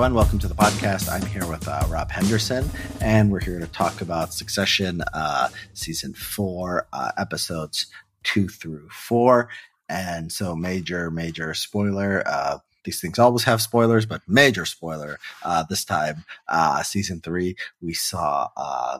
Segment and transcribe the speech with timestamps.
[0.00, 0.14] Everyone.
[0.14, 1.12] Welcome to the podcast.
[1.12, 2.70] I'm here with uh, Rob Henderson,
[3.02, 7.84] and we're here to talk about Succession uh, season four, uh, episodes
[8.22, 9.50] two through four.
[9.90, 12.22] And so, major, major spoiler.
[12.24, 16.24] Uh, these things always have spoilers, but major spoiler uh, this time.
[16.48, 18.48] Uh, season three, we saw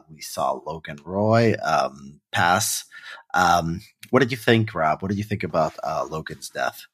[0.07, 2.85] we saw Logan Roy um, pass.
[3.33, 5.01] Um, what did you think, Rob?
[5.01, 5.73] What did you think about
[6.11, 6.85] Logan's death?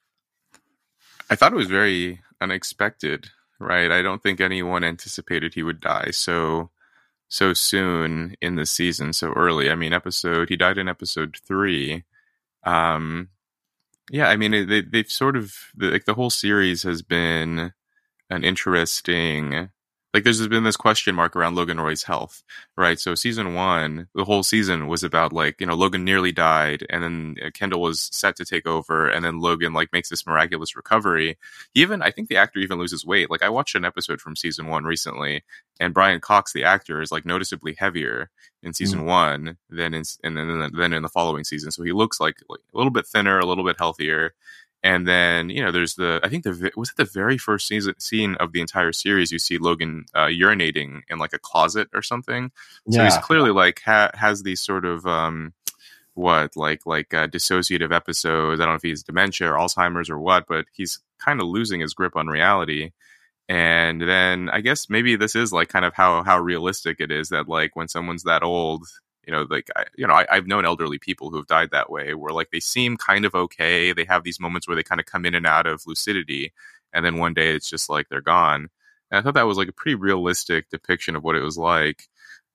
[1.30, 3.91] I thought it was very unexpected, right?
[3.91, 6.70] I don't think anyone anticipated he would die so
[7.29, 9.69] so soon in the season, so early.
[9.69, 12.03] I mean, episode he died in episode three.
[12.63, 13.30] Um,
[14.09, 17.73] yeah, I mean, they they've sort of like the whole series has been
[18.30, 19.69] an interesting
[20.13, 22.41] like there's been this question mark around Logan Roy's health,
[22.77, 23.00] right?
[23.00, 27.03] So season one, the whole season was about like you know Logan nearly died, and
[27.03, 30.75] then uh, Kendall was set to take over, and then Logan like makes this miraculous
[30.75, 31.38] recovery.
[31.73, 33.30] He even I think the actor even loses weight.
[33.30, 35.44] Like I watched an episode from season one recently,
[35.80, 38.30] and Brian Cox, the actor, is like noticeably heavier
[38.63, 39.05] in season mm.
[39.05, 41.69] one than in and then then in the following season.
[41.69, 44.33] So he looks like, like a little bit thinner, a little bit healthier
[44.83, 48.00] and then you know there's the i think the was it the very first season,
[48.00, 52.02] scene of the entire series you see logan uh, urinating in like a closet or
[52.02, 52.52] something?
[52.89, 53.06] So yeah.
[53.06, 55.53] he's clearly like ha- has these sort of um
[56.14, 58.59] what like like uh, dissociative episodes.
[58.59, 61.81] I don't know if he's dementia or alzheimer's or what but he's kind of losing
[61.81, 62.91] his grip on reality.
[63.50, 67.30] And then i guess maybe this is like kind of how how realistic it is
[67.30, 68.86] that like when someone's that old
[69.28, 71.92] you know like I, you know I, have known elderly people who have died that
[71.92, 73.91] way where like they seem kind of okay.
[73.91, 76.53] They have these moments where they kind of come in and out of lucidity
[76.94, 78.69] and then one day it's just like they're gone.
[79.12, 82.07] And i thought that was like a pretty realistic depiction of what it was like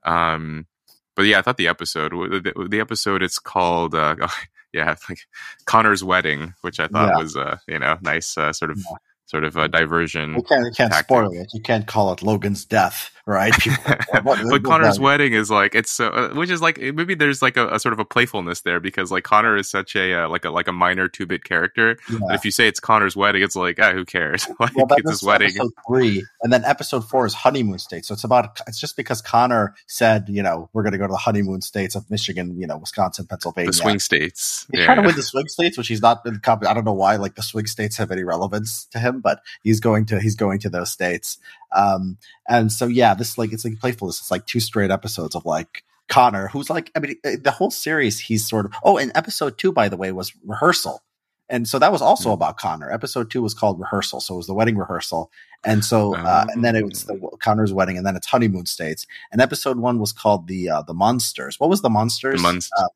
[0.04, 0.66] um
[1.14, 4.16] but yeah i thought the episode the, the episode it's called uh
[4.74, 5.20] yeah like
[5.64, 7.22] connor's wedding which i thought yeah.
[7.22, 8.96] was uh you know nice uh, sort of yeah
[9.32, 10.34] sort of a diversion.
[10.34, 11.50] You can't, you can't spoil it.
[11.54, 13.54] You can't call it Logan's death, right?
[14.22, 17.66] but Connor's wedding is like it's so, uh, which is like maybe there's like a,
[17.68, 20.50] a, sort of a playfulness there because like Connor is such a uh, like a
[20.50, 21.96] like a minor two bit character.
[22.10, 22.18] Yeah.
[22.34, 24.46] if you say it's Connor's wedding, it's like ah, who cares?
[24.60, 25.48] like well, it's his wedding.
[25.48, 28.04] Episode three, and then episode four is honeymoon state.
[28.04, 31.12] So it's about it's just because Connor said you know we're going to go to
[31.12, 34.66] the honeymoon states of Michigan, you know, Wisconsin, Pennsylvania, the swing states.
[34.70, 34.84] He's yeah.
[34.84, 36.20] trying to win the swing states, which he's not.
[36.26, 39.80] I don't know why like the swing states have any relevance to him, but he's
[39.80, 41.38] going to he's going to those states.
[41.74, 42.18] Um,
[42.48, 44.20] and so yeah, this like it's like playfulness.
[44.20, 47.70] It's like two straight episodes of like Connor, who's like I mean uh, the whole
[47.70, 48.20] series.
[48.20, 51.02] He's sort of oh, and episode two by the way was rehearsal.
[51.48, 52.34] And so that was also mm-hmm.
[52.34, 52.90] about Connor.
[52.90, 55.30] Episode two was called rehearsal, so it was the wedding rehearsal,
[55.64, 59.06] and so uh, and then it was the Connor's wedding, and then it's honeymoon states.
[59.30, 61.60] And episode one was called the uh, the Munsters.
[61.60, 62.40] What was the Munsters?
[62.40, 62.72] The Munsters.
[62.78, 62.88] Uh,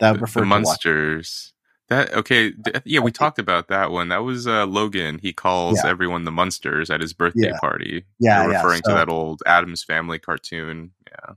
[0.00, 1.52] that referred the Munsters.
[1.92, 2.54] That okay?
[2.86, 4.08] Yeah, we talked about that one.
[4.08, 5.18] That was uh, Logan.
[5.20, 5.90] He calls yeah.
[5.90, 7.58] everyone the Munsters at his birthday yeah.
[7.60, 8.04] party.
[8.18, 8.90] Yeah, referring yeah.
[8.90, 10.92] So, to that old Addams Family cartoon.
[11.10, 11.34] Yeah.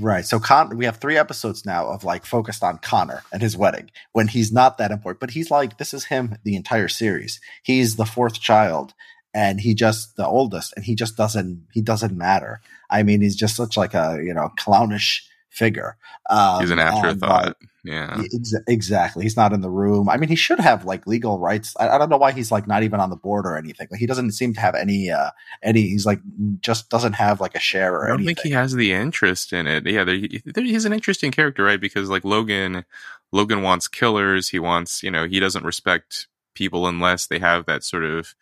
[0.00, 0.24] Right.
[0.24, 3.90] So Con- we have three episodes now of like focused on Connor and his wedding
[4.12, 7.38] when he's not that important, but he's like this is him the entire series.
[7.64, 8.94] He's the fourth child
[9.34, 12.60] and he just the oldest and he just doesn't he doesn't matter.
[12.88, 15.96] I mean, he's just such like a, you know, clownish figure.
[16.30, 17.46] Um, He's an afterthought.
[17.46, 19.24] And, uh, yeah, ex- exactly.
[19.24, 20.08] He's not in the room.
[20.08, 21.74] I mean, he should have like legal rights.
[21.80, 23.88] I, I, don't know why he's like not even on the board or anything.
[23.90, 25.10] Like he doesn't seem to have any.
[25.10, 25.30] uh
[25.62, 25.82] Any.
[25.82, 26.20] He's like
[26.60, 28.04] just doesn't have like a share or.
[28.04, 28.34] I don't anything.
[28.34, 29.86] think he has the interest in it.
[29.86, 31.80] Yeah, there, there, he's an interesting character, right?
[31.80, 32.84] Because like Logan,
[33.32, 34.50] Logan wants killers.
[34.50, 38.34] He wants, you know, he doesn't respect people unless they have that sort of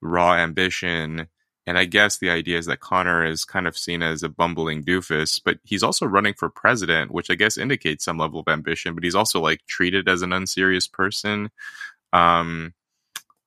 [0.00, 1.28] raw ambition
[1.66, 4.82] and I guess the idea is that Connor is kind of seen as a bumbling
[4.82, 8.94] doofus, but he's also running for president, which I guess indicates some level of ambition,
[8.94, 11.50] but he's also like treated as an unserious person.
[12.12, 12.74] Um,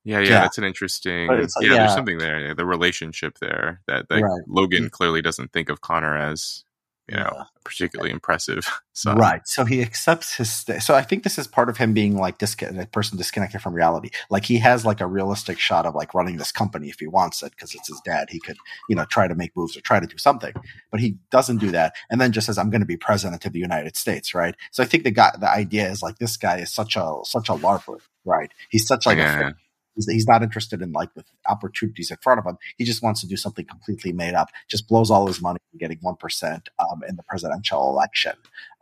[0.04, 0.40] yeah, yeah, yeah.
[0.40, 1.28] that's an interesting.
[1.28, 2.54] yeah, yeah, there's something there.
[2.54, 4.42] The relationship there that, that right.
[4.46, 6.64] Logan clearly doesn't think of Connor as
[7.08, 7.44] you know, yeah.
[7.64, 8.66] particularly impressive.
[8.96, 9.12] So.
[9.12, 9.46] Right.
[9.46, 10.50] So he accepts his.
[10.50, 13.60] St- so I think this is part of him being like disconnected, a person disconnected
[13.60, 14.08] from reality.
[14.30, 17.42] Like he has like a realistic shot of like running this company if he wants
[17.42, 18.30] it because it's his dad.
[18.30, 18.56] He could,
[18.88, 20.54] you know, try to make moves or try to do something,
[20.90, 21.92] but he doesn't do that.
[22.08, 24.54] And then just says, "I'm going to be president of the United States." Right.
[24.70, 27.50] So I think the guy, the idea is like this guy is such a such
[27.50, 27.98] a larper.
[28.24, 28.50] Right.
[28.70, 29.50] He's such like yeah.
[29.50, 29.54] a
[29.96, 32.58] He's, he's not interested in like the opportunities in front of him.
[32.76, 34.50] He just wants to do something completely made up.
[34.68, 38.34] Just blows all his money getting one percent um, in the presidential election,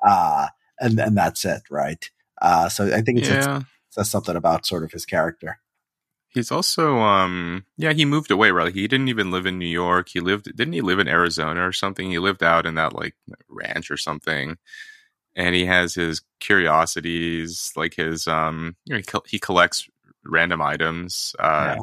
[0.06, 2.11] uh, and and that's it, right?
[2.43, 3.56] Uh, so I think it's, yeah.
[3.56, 5.61] it's, says something about sort of his character.
[6.28, 8.75] He's also, um, yeah, he moved away, right?
[8.75, 10.08] He didn't even live in New York.
[10.08, 12.11] He lived, didn't he live in Arizona or something?
[12.11, 13.14] He lived out in that like
[13.49, 14.56] ranch or something.
[15.37, 19.88] And he has his curiosities, like his, um, you know, he, he collects
[20.25, 21.35] random items.
[21.38, 21.76] Uh,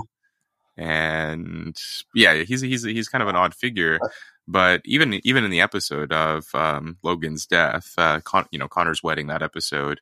[0.78, 0.84] yeah.
[0.84, 1.78] and
[2.14, 4.00] yeah, he's he's he's kind of an odd figure.
[4.48, 9.04] But even even in the episode of um, Logan's death, uh, Con- you know Connor's
[9.04, 10.02] wedding, that episode,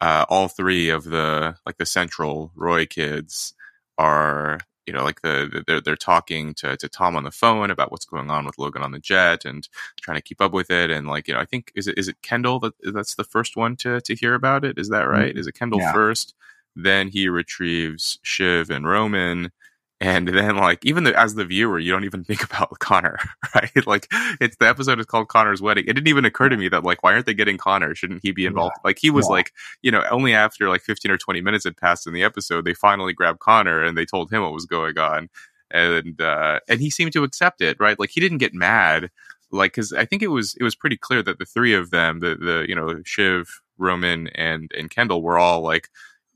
[0.00, 3.54] uh, all three of the like the central Roy kids
[3.98, 7.92] are you know like the they're they're talking to to Tom on the phone about
[7.92, 9.68] what's going on with Logan on the jet and
[10.00, 12.08] trying to keep up with it and like you know I think is it is
[12.08, 15.12] it Kendall that that's the first one to to hear about it is that mm-hmm.
[15.12, 15.92] right is it Kendall yeah.
[15.92, 16.34] first
[16.76, 19.50] then he retrieves Shiv and Roman
[20.02, 23.18] and then like even the, as the viewer you don't even think about connor
[23.54, 23.86] right?
[23.86, 24.08] Like
[24.40, 25.84] it's the episode is called connor's wedding.
[25.84, 27.94] It didn't even occur to me that like why aren't they getting connor?
[27.94, 28.74] Shouldn't he be involved?
[28.78, 28.88] Yeah.
[28.88, 29.32] like he was yeah.
[29.32, 29.52] like
[29.82, 32.74] you know only after like 15 or 20 minutes had passed in the episode they
[32.74, 35.28] finally grabbed connor and they told him what was going on.
[35.70, 37.98] And uh and he seemed to accept it right?
[37.98, 39.10] Like he didn't get mad
[39.52, 42.20] like because i think it was it was pretty clear that the three of them
[42.20, 45.88] the the you know shiv roman and and kendall were all like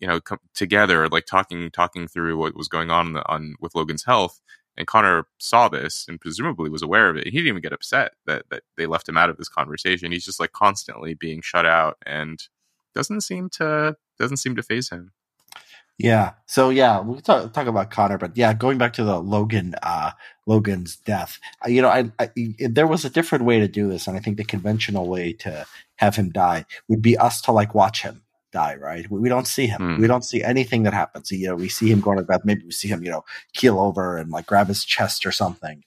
[0.04, 0.20] you know
[0.54, 4.38] together like talking talking through what was going on on with Logan's health
[4.76, 7.24] and Connor saw this and presumably was aware of it.
[7.24, 10.12] He didn't even get upset that that they left him out of this conversation.
[10.12, 12.38] He's just like constantly being shut out and
[12.94, 15.12] doesn't seem to doesn't seem to phase him.
[15.96, 16.32] Yeah.
[16.44, 20.10] So yeah, we'll talk, talk about Connor, but yeah, going back to the Logan, uh,
[20.44, 22.28] Logan's death, you know, I, I,
[22.58, 25.64] there was a different way to do this, and I think the conventional way to
[25.96, 28.23] have him die would be us to like watch him
[28.54, 29.10] die, right?
[29.10, 29.80] We, we don't see him.
[29.80, 30.00] Mm.
[30.00, 31.30] We don't see anything that happens.
[31.30, 32.40] You know, we see him going to bed.
[32.44, 35.84] Maybe we see him, you know, keel over and like grab his chest or something.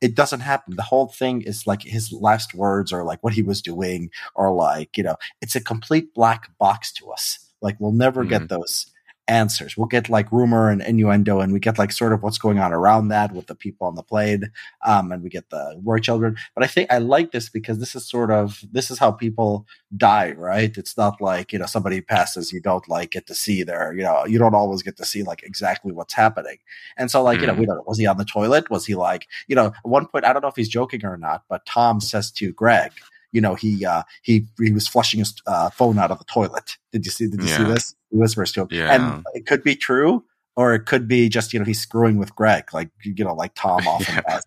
[0.00, 0.74] It doesn't happen.
[0.76, 4.52] The whole thing is like his last words or like what he was doing or
[4.52, 7.38] like, you know, it's a complete black box to us.
[7.62, 8.28] Like we'll never mm.
[8.28, 8.48] get hmm.
[8.48, 8.90] those
[9.28, 9.76] answers.
[9.76, 12.72] We'll get like rumor and innuendo, and we get like sort of what's going on
[12.72, 14.50] around that with the people on the plane,
[14.84, 16.36] um, and we get the Roy children.
[16.54, 19.66] But I think I like this because this is sort of this is how people
[19.96, 20.76] die, right?
[20.76, 24.02] It's not like you know somebody passes, you don't like get to see their, you
[24.02, 26.58] know, you don't always get to see like exactly what's happening.
[26.96, 27.42] And so like mm.
[27.42, 27.76] you know, we mm-hmm.
[27.76, 28.70] don't was he on the toilet?
[28.70, 31.16] Was he like you know, at one point I don't know if he's joking or
[31.16, 32.92] not, but Tom says to Greg
[33.32, 36.78] you know, he uh, he he was flushing his uh, phone out of the toilet.
[36.90, 37.26] Did you see?
[37.26, 37.56] Did you yeah.
[37.58, 37.94] see this?
[38.16, 38.94] Whispers to him, yeah.
[38.94, 40.24] and it could be true,
[40.56, 43.54] or it could be just you know he's screwing with Greg, like you know, like
[43.54, 44.20] Tom often yeah.
[44.28, 44.46] does.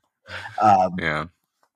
[0.62, 1.26] Um, yeah.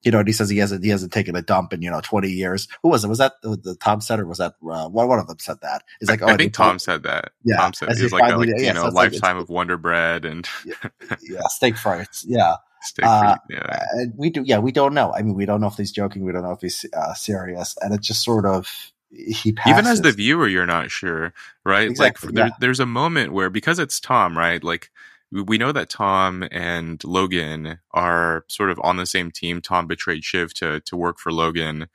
[0.02, 2.02] You know, and he says he hasn't he hasn't taken a dump in you know
[2.02, 2.68] twenty years.
[2.82, 3.08] Who was it?
[3.08, 5.82] Was that the, Tom said or was that uh, one one of them said that?
[5.98, 7.32] He's like, oh, I, I think Tom said that.
[7.42, 10.46] Yeah, Tom said he was like, like you know, lifetime like, of Wonder Bread and
[10.66, 10.74] yeah,
[11.22, 12.22] yeah, steak fries.
[12.28, 12.56] Yeah,
[13.02, 13.78] uh, yeah.
[14.16, 15.12] we do, yeah, we don't know.
[15.12, 16.24] I mean, we don't know if he's joking.
[16.24, 18.68] We don't know if he's uh, serious, and it just sort of
[19.14, 19.72] he passes.
[19.72, 21.32] even as the viewer, you're not sure,
[21.64, 21.88] right?
[21.88, 22.56] Exactly, like, yeah.
[22.60, 24.62] there's a moment where because it's Tom, right?
[24.62, 24.90] Like
[25.30, 29.60] we know that Tom and Logan are sort of on the same team.
[29.60, 31.88] Tom betrayed Shiv to to work for Logan,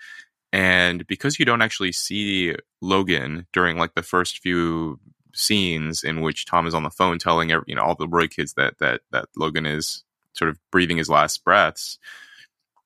[0.51, 4.99] and because you don't actually see Logan during like the first few
[5.33, 8.27] scenes in which Tom is on the phone telling every, you know all the Roy
[8.27, 11.97] kids that that that Logan is sort of breathing his last breaths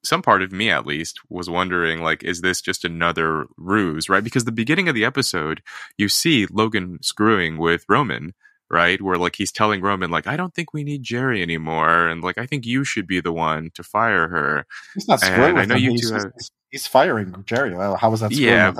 [0.03, 4.23] some part of me at least was wondering like is this just another ruse right
[4.23, 5.61] because the beginning of the episode
[5.97, 8.33] you see logan screwing with roman
[8.69, 12.23] right where like he's telling roman like i don't think we need Gerri anymore and
[12.23, 15.65] like i think you should be the one to fire her he's not screwing i
[15.65, 15.93] know him.
[15.93, 16.31] you two have,
[16.73, 17.97] he's firing Gerri.
[17.99, 18.31] How was that?
[18.31, 18.73] Yeah,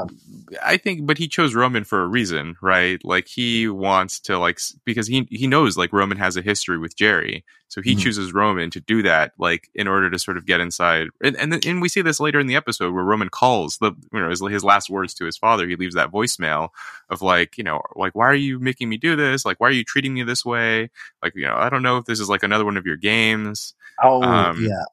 [0.64, 3.00] I think, but he chose Roman for a reason, right?
[3.06, 6.98] Like he wants to like because he he knows like Roman has a history with
[6.98, 8.00] Gerri, so he mm-hmm.
[8.00, 11.10] chooses Roman to do that, like in order to sort of get inside.
[11.24, 14.20] And and, and we see this later in the episode where Roman calls the you
[14.20, 15.68] know his, his last words to his father.
[15.68, 16.70] He leaves that voicemail
[17.12, 19.46] of like you know like why are you making me do this?
[19.46, 20.90] Like why are you treating me this way?
[21.22, 23.76] Like you know I don't know if this is like another one of your games.
[24.02, 24.86] Oh um, yeah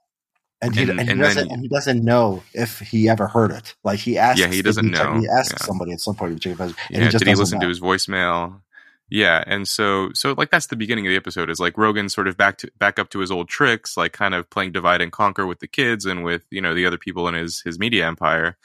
[0.63, 3.51] and he, and, and, he doesn't then, and he doesn't know if he ever heard
[3.51, 3.75] it.
[3.83, 5.19] Like he asks, yeah, he doesn't know.
[5.19, 5.67] He asks yeah.
[5.67, 7.65] somebody at some point, and yeah, he just did he listen know.
[7.65, 8.61] to his voicemail?
[9.09, 12.29] Yeah, and so so like that's the beginning of the episode is like Logan sort
[12.29, 15.11] of back to back up to his old tricks, like kind of playing divide and
[15.11, 18.07] conquer with the kids and with you know the other people in his his media
[18.07, 18.57] empire.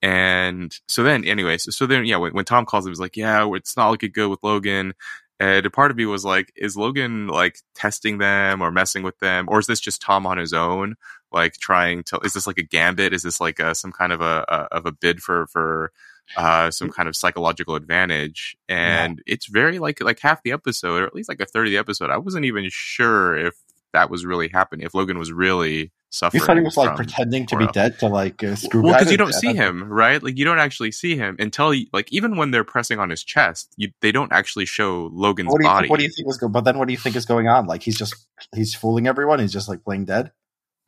[0.00, 3.16] And so then, anyway, so, so then, yeah, when, when Tom calls him, he's like,
[3.16, 4.94] yeah, it's not looking good with Logan.
[5.40, 9.18] And a part of me was like, is Logan like testing them or messing with
[9.18, 10.96] them, or is this just Tom on his own?
[11.32, 13.12] Like trying to is this like a gambit?
[13.12, 15.92] Is this like a, some kind of a, a of a bid for for
[16.36, 18.56] uh, some kind of psychological advantage?
[18.68, 19.34] And yeah.
[19.34, 21.78] it's very like like half the episode or at least like a third of the
[21.78, 23.54] episode i wasn't even sure if
[23.92, 27.46] that was really happening if logan was really suffering you thought he was like pretending
[27.46, 30.22] to be dead to like uh, screw well because you don't see him right?
[30.22, 33.74] Like you don't actually see him until like even when they're pressing on his chest
[33.76, 36.62] you, they don't actually show logan's what body what do you think was going but
[36.62, 37.66] then what do you think is going on?
[37.66, 38.14] Like he's just
[38.54, 40.32] he's fooling everyone he's just like playing dead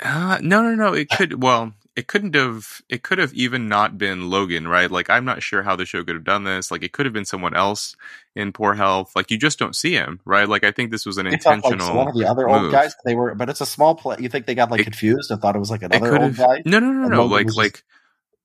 [0.03, 0.95] uh, no, no, no.
[0.95, 1.43] It could.
[1.43, 4.91] Well, it couldn't have it could have even not been Logan, right?
[4.91, 6.71] Like I'm not sure how the show could have done this.
[6.71, 7.97] Like it could have been someone else
[8.35, 9.13] in poor health.
[9.15, 10.49] Like you just don't see him, right?
[10.49, 11.89] Like I think this was an They thought, intentional.
[11.89, 12.63] like, one of the other move.
[12.63, 12.95] old guys.
[13.05, 14.17] They were, but it's a small play.
[14.21, 16.63] You think they got like It- confused and thought it was like another old guy?
[16.65, 17.83] no no no no like just like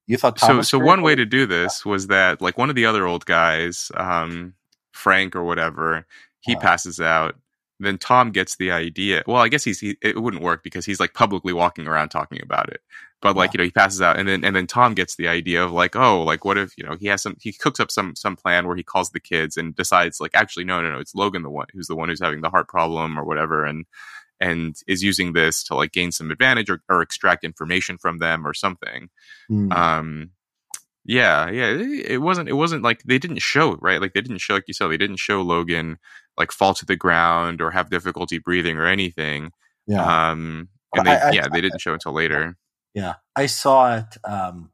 [0.06, 2.68] You thought so Thomas so Cruise one way to do this was that like one
[2.68, 4.54] of the other old guys, um,
[4.92, 6.04] Frank or whatever,
[6.40, 7.36] he passes out.
[7.78, 9.22] Then Tom gets the idea.
[9.26, 12.40] Well, I guess he's he, it wouldn't work because he's like publicly walking around talking
[12.42, 12.80] about it.
[13.22, 13.52] But like Yeah.
[13.54, 15.94] you know, he passes out, and then and then Tom gets the idea of like,
[15.96, 18.66] oh, like what if you know he has some he cooks up some some plan
[18.66, 21.50] where he calls the kids and decides like actually no no no it's Logan the
[21.50, 23.84] one who's the one who's having the heart problem or whatever and
[24.38, 28.46] and is using this to like gain some advantage or, or extract information from them
[28.46, 29.08] or something
[29.48, 29.72] Hmm.
[29.72, 30.30] um
[31.06, 34.38] yeah yeah it, it wasn't it wasn't like they didn't show right like they didn't
[34.38, 35.96] show like you said they didn't show logan
[36.36, 39.50] like fall to the ground or have difficulty breathing or anything
[39.86, 40.30] yeah.
[40.30, 42.56] um and they I- I- yeah they didn't show until later
[42.94, 44.16] Yeah, I saw it.
[44.24, 44.70] Um,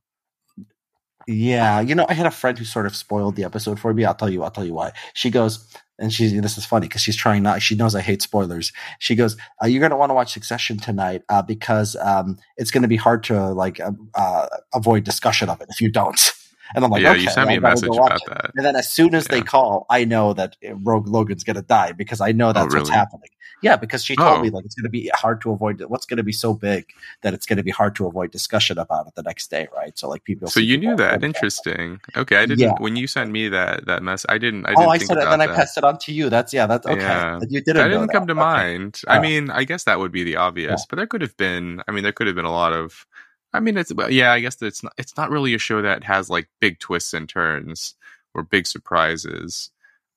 [1.26, 4.04] yeah, you know, I had a friend who sort of spoiled the episode for me.
[4.04, 4.42] I'll tell you.
[4.42, 4.92] I'll tell you why.
[5.14, 5.66] She goes,
[5.98, 7.62] and she's this is funny because she's trying not.
[7.62, 8.72] She knows I hate spoilers.
[8.98, 12.70] She goes, uh, "You're going to want to watch Succession tonight uh, because um, it's
[12.70, 16.32] going to be hard to like uh, uh, avoid discussion of it if you don't."
[16.74, 18.22] And I'm like, yeah okay, you sent me I a message about it.
[18.28, 21.62] that And then as soon as they call, I know that Rogue Logan's going to
[21.62, 22.92] die because I know oh, that's what's really?
[22.92, 23.28] happening.
[23.62, 24.42] Yeah, because she told Oh.
[24.42, 25.80] me like it's going to be hard to avoid.
[25.86, 26.86] What's going to be so big
[27.20, 29.96] that it's going to be hard to avoid discussion about it the next day, right?
[29.96, 30.48] So like people.
[30.48, 32.74] so you knew that interesting okay i didn't Yeah.
[32.78, 35.18] when you sent me that that mess i didn't i Oh, didn't I think said
[35.18, 36.28] it, then I passed it on to you.
[36.28, 37.00] That's yeah, that's okay.
[37.00, 37.38] Yeah.
[37.48, 37.76] You didn't.
[37.76, 38.12] that didn't that.
[38.12, 38.40] come to Okay.
[38.40, 39.00] mind.
[39.06, 39.20] I Oh.
[39.20, 41.82] mean, I guess that would be the obvious, but there could have been.
[41.86, 43.06] I mean, there could have been a lot of.
[43.52, 44.32] I mean, it's well, yeah.
[44.32, 44.94] I guess it's not.
[44.98, 47.94] It's not really a show that has like big twists and turns
[48.34, 49.70] or big surprises.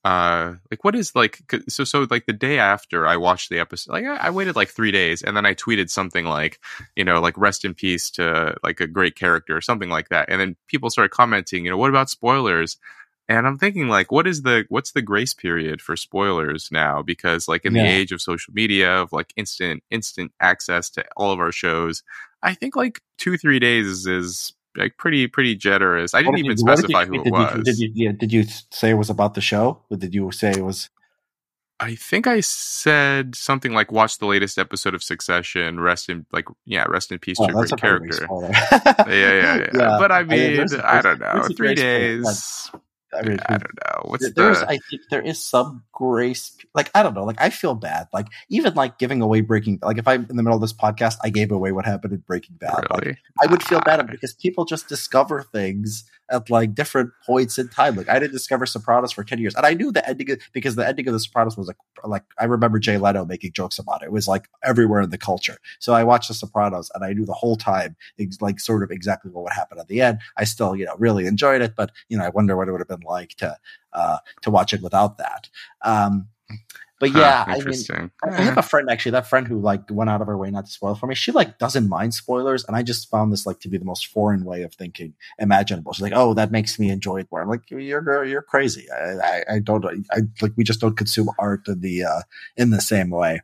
[0.05, 3.91] Uh, like what is like so so like the day after I watched the episode,
[3.91, 6.59] like I, I waited like three days and then I tweeted something like,
[6.95, 10.29] you know, like rest in peace to like a great character or something like that,
[10.29, 12.77] and then people started commenting, you know, what about spoilers?
[13.27, 17.01] And I'm thinking like, what is the what's the grace period for spoilers now?
[17.01, 21.31] Because like in the age of social media, of like instant instant access to all
[21.31, 22.03] of our shows,
[22.43, 26.13] I think like two three days is like pretty pretty generous.
[26.13, 27.55] I didn't did even you- what did specify you, who it did was.
[27.57, 29.81] You, did you yeah, did you say it was about the show?
[29.89, 30.89] Or did you say it was?
[31.79, 35.79] I think I said something like, "Watch the latest episode of Succession.
[35.79, 39.69] Rest in like yeah, rest in peace Oh, to a great character." Yeah, yeah, yeah,
[39.73, 39.97] Yeah.
[39.99, 41.43] But I I mean, mean, there's a- I don't know.
[41.47, 42.71] Three grace period, days.
[43.15, 44.01] I mean, I don't know.
[44.09, 44.69] What's there's the?
[44.69, 48.27] I think there is some grace like I don't know like I feel bad like
[48.49, 51.29] even like giving away Breaking like if I'm in the middle of this podcast I
[51.29, 53.17] gave away what happened in Breaking Bad like?
[53.41, 54.03] I would feel bad Ah.
[54.03, 57.95] because people just discover things at like different points in time.
[57.95, 60.87] Like I didn't discover Sopranos for ten years, and I knew the ending because the
[60.87, 64.05] ending of the Sopranos was like like I remember Jay Leno making jokes about it.
[64.05, 65.57] It was like everywhere in the culture.
[65.79, 67.95] So I watched the Sopranos, and I knew the whole time
[68.41, 70.19] like sort of exactly what would happen at the end.
[70.37, 72.81] I still you know really enjoyed it, but you know I wonder what it would
[72.81, 73.57] have been like to
[73.93, 75.49] uh to watch it without that.
[75.83, 76.27] Um,
[76.99, 78.11] but Huh, yeah, I mean.
[78.23, 80.65] I have a friend actually, that friend who like went out of her way not
[80.65, 81.15] to spoil for me.
[81.15, 84.07] She like doesn't mind spoilers, and I just found this like to be the most
[84.07, 85.93] foreign way of thinking imaginable.
[85.93, 88.87] She's like, "Oh, that makes me enjoy it more." I'm like, "You're you're crazy.
[88.91, 89.85] I, I, I don't.
[90.11, 92.21] I like we just don't consume art in the uh,
[92.55, 93.41] in the same way."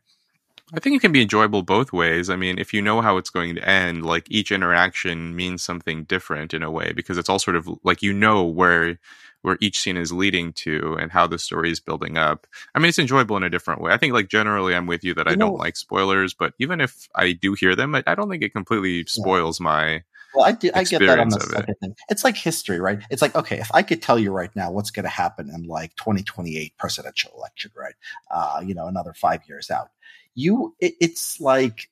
[0.73, 2.29] I think it can be enjoyable both ways.
[2.29, 6.05] I mean, if you know how it's going to end, like each interaction means something
[6.05, 8.97] different in a way because it's all sort of like you know where
[9.41, 12.45] where each scene is leading to and how the story is building up.
[12.75, 13.91] I mean, it's enjoyable in a different way.
[13.91, 16.53] I think like generally I'm with you that I You don't know- like spoilers, but
[16.59, 20.45] even if I do hear them, I, I don't think it completely spoils my Well,
[20.45, 21.77] I, did, I get that on the of it.
[21.81, 21.95] thing.
[22.09, 22.99] It's like history, right?
[23.09, 25.63] It's like okay, if I could tell you right now what's going to happen in
[25.63, 27.95] like 2028 presidential election, right?
[28.29, 29.89] Uh, you know, another five years out,
[30.35, 31.89] you it, it's like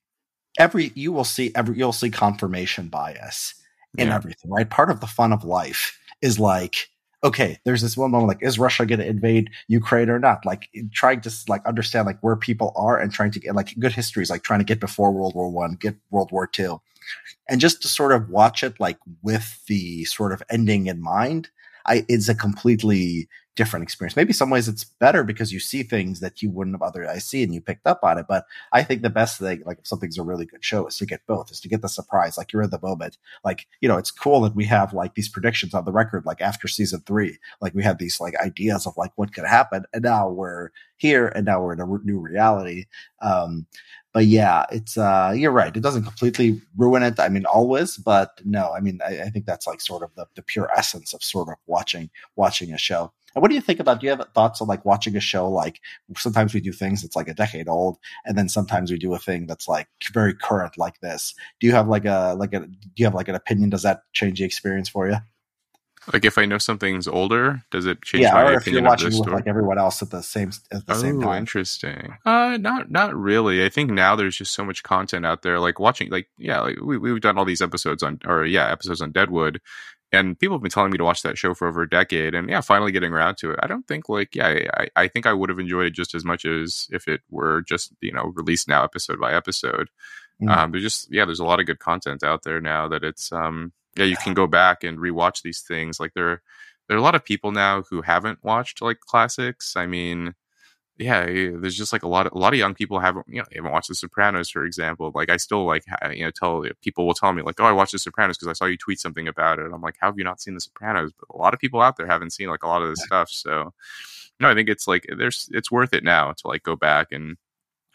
[0.57, 3.55] every you will see every you'll see confirmation bias
[3.97, 4.15] in Yeah.
[4.15, 4.69] everything, right?
[4.69, 6.89] Part of the fun of life is like,
[7.23, 10.45] okay, there's this one moment like, is Russia going to invade Ukraine or not?
[10.45, 13.91] Like trying to like understand like where people are and trying to get like good
[13.91, 16.81] histories, like trying to get before World War One, get World War Two,
[17.49, 21.49] and just to sort of watch it like with the sort of ending in mind.
[21.85, 23.27] I, it's a completely
[23.59, 24.15] different experience.
[24.15, 27.43] Maybe some ways it's better because you see things that you wouldn't have otherwise seen
[27.43, 28.25] and you picked up on it.
[28.25, 31.05] But I think the best thing, like if something's a really good show, is to
[31.05, 32.37] get both, is to get the surprise.
[32.37, 33.17] Like you're in the moment.
[33.43, 36.39] Like, you know, it's cool that we have like these predictions on the record, like
[36.39, 39.83] after season three, like we have these like ideas of like what could happen.
[39.91, 42.85] And now we're here and now we're in a new reality.
[43.21, 43.65] Um,
[44.13, 45.75] but yeah, it's uh, you're right.
[45.75, 47.19] It doesn't completely ruin it.
[47.19, 48.71] I mean, always, but no.
[48.75, 51.49] I mean, I, I think that's like sort of the, the pure essence of sort
[51.49, 53.11] of watching watching a show.
[53.35, 53.99] And what do you think about?
[53.99, 55.47] Do you have thoughts on like watching a show?
[55.47, 55.79] Like
[56.17, 59.19] sometimes we do things that's like a decade old, and then sometimes we do a
[59.19, 61.35] thing that's like very current, like this.
[61.59, 63.69] Do you have like a like a do you have like an opinion?
[63.69, 65.17] Does that change the experience for you?
[66.11, 69.17] Like if I know something's older, does it change yeah, my or if you're watching
[69.17, 71.39] with like everyone else at the same at the oh, same time?
[71.39, 72.17] interesting.
[72.25, 73.63] Uh, not not really.
[73.63, 75.59] I think now there's just so much content out there.
[75.59, 79.01] Like watching, like yeah, like we we've done all these episodes on, or yeah, episodes
[79.01, 79.61] on Deadwood,
[80.11, 82.49] and people have been telling me to watch that show for over a decade and
[82.49, 85.33] yeah finally getting around to it i don't think like yeah i, I think i
[85.33, 88.67] would have enjoyed it just as much as if it were just you know released
[88.67, 89.89] now episode by episode
[90.41, 90.49] mm.
[90.49, 93.31] um there's just yeah there's a lot of good content out there now that it's
[93.31, 96.41] um yeah you can go back and rewatch these things like there
[96.87, 100.33] there are a lot of people now who haven't watched like classics i mean
[100.99, 103.45] yeah, there's just like a lot of a lot of young people haven't you know
[103.55, 105.13] haven't watched The Sopranos, for example.
[105.15, 107.93] Like I still like you know tell people will tell me like, oh, I watched
[107.93, 109.65] The Sopranos because I saw you tweet something about it.
[109.65, 111.13] And I'm like, how have you not seen The Sopranos?
[111.17, 113.29] But a lot of people out there haven't seen like a lot of this stuff.
[113.29, 113.73] So
[114.41, 117.37] no, I think it's like there's it's worth it now to like go back and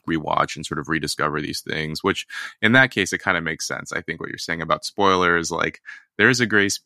[0.06, 2.02] rewatch and sort of rediscover these things.
[2.02, 2.26] Which
[2.62, 3.92] in that case, it kind of makes sense.
[3.92, 5.80] I think what you're saying about spoilers, like
[6.16, 6.80] there is a grace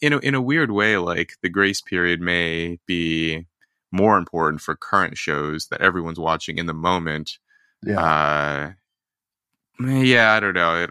[0.00, 3.46] in a in a weird way, like the grace period may be
[3.90, 7.38] more important for current shows that everyone's watching in the moment.
[7.82, 8.00] Yeah.
[8.00, 8.72] Uh,
[9.80, 10.86] yeah, I don't know.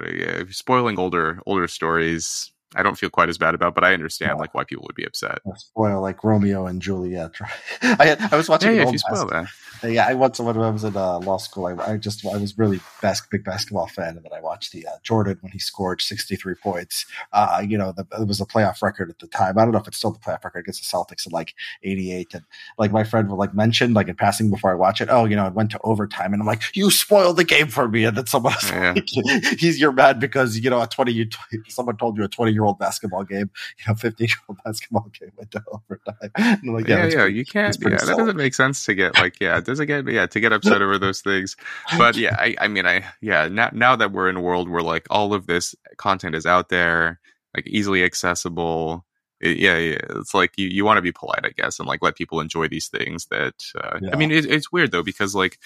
[0.50, 4.41] Spoiling older older stories, I don't feel quite as bad about, but I understand yeah.
[4.41, 5.39] like why people would be upset.
[5.55, 7.31] Spoil like Romeo and Juliet.
[7.81, 8.72] I I was watching.
[8.72, 9.48] Yeah, yeah if you spoil that.
[9.84, 12.57] Yeah, I once when I was in uh, law school, I, I, just I was
[12.57, 16.01] really bas- big basketball fan, and then I watched the uh, Jordan when he scored
[16.01, 17.05] sixty three points.
[17.31, 19.57] Uh, you know, the, it was a playoff record at the time.
[19.57, 21.53] I don't know if it's still the playoff record against the Celtics in like
[21.84, 22.34] eighty eight.
[22.34, 22.43] And
[22.77, 25.36] like my friend would like mention like in passing before I watch it, oh, you
[25.36, 28.17] know, it went to overtime, and I'm like, you spoiled the game for me, and
[28.17, 28.93] then someone else yeah.
[28.93, 31.29] like, he's your mad because you know a twenty you
[31.67, 35.09] someone told you a twenty year old basketball game, you know, fifteen year old basketball
[35.19, 36.32] game went to overtime.
[36.36, 37.77] And like, yeah, yeah, yeah pretty, you can't.
[37.82, 40.51] Yeah, that doesn't make sense to get like yeah does it get yeah to get
[40.51, 41.56] upset over those things
[41.97, 44.82] but yeah I, I mean i yeah now, now that we're in a world where
[44.82, 47.19] like all of this content is out there
[47.56, 49.06] like easily accessible
[49.39, 52.01] it, yeah, yeah, it's like you, you want to be polite, I guess, and like
[52.01, 53.27] let people enjoy these things.
[53.27, 54.10] That uh, yeah.
[54.12, 55.60] I mean, it, it's weird though because like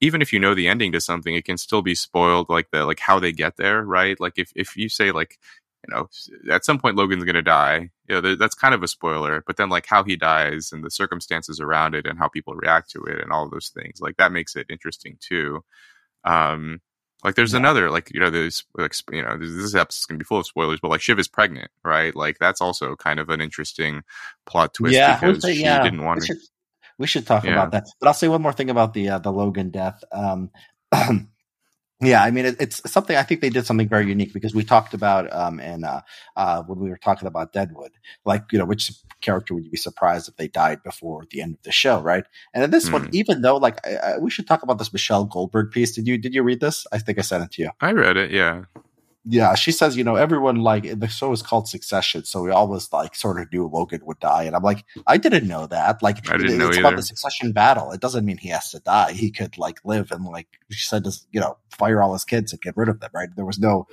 [0.00, 2.48] even if you know the ending to something, it can still be spoiled.
[2.48, 4.18] Like the like how they get there, right?
[4.18, 5.38] Like if if you say like
[5.86, 6.08] you know,
[6.52, 7.90] at some point Logan's going to die.
[8.08, 10.90] You know, that's kind of a spoiler, but then like how he dies and the
[10.90, 14.32] circumstances around it and how people react to it and all those things, like that
[14.32, 15.64] makes it interesting too.
[16.24, 16.80] Um,
[17.24, 17.58] like there's yeah.
[17.58, 20.46] another, like, you know, there's like, you know, this episode's going to be full of
[20.46, 22.14] spoilers, but like Shiv is pregnant, right?
[22.14, 24.02] Like that's also kind of an interesting
[24.46, 25.82] plot twist yeah, because say, she yeah.
[25.82, 26.36] didn't want to.
[26.98, 27.52] We should talk yeah.
[27.52, 27.86] about that.
[28.00, 30.02] But I'll say one more thing about the uh, the Logan death.
[30.12, 30.50] Um,
[32.02, 34.64] Yeah, I mean, it, it's something I think they did something very unique because we
[34.64, 36.00] talked about um, in uh,
[36.34, 37.92] uh, when we were talking about Deadwood,
[38.24, 41.54] like you know, which character would you be surprised if they died before the end
[41.54, 42.24] of the show, right?
[42.54, 42.94] And in this mm.
[42.94, 45.92] one, even though like I, I, we should talk about this Michelle Goldberg piece.
[45.92, 46.86] Did you did you read this?
[46.90, 47.70] I think I sent it to you.
[47.80, 48.30] I read it.
[48.30, 48.64] Yeah
[49.26, 52.90] yeah, she says, you know, everyone like the show is called Succession, so we always
[52.90, 56.02] like sort of knew Logan would die, and I'm like, I didn't know that.
[56.02, 56.88] Like, I didn't it, know it's either.
[56.88, 57.92] about the Succession battle.
[57.92, 59.12] It doesn't mean he has to die.
[59.12, 62.52] He could like live and like she said, just you know, fire all his kids
[62.52, 63.10] and get rid of them.
[63.12, 63.28] Right?
[63.36, 63.86] There was no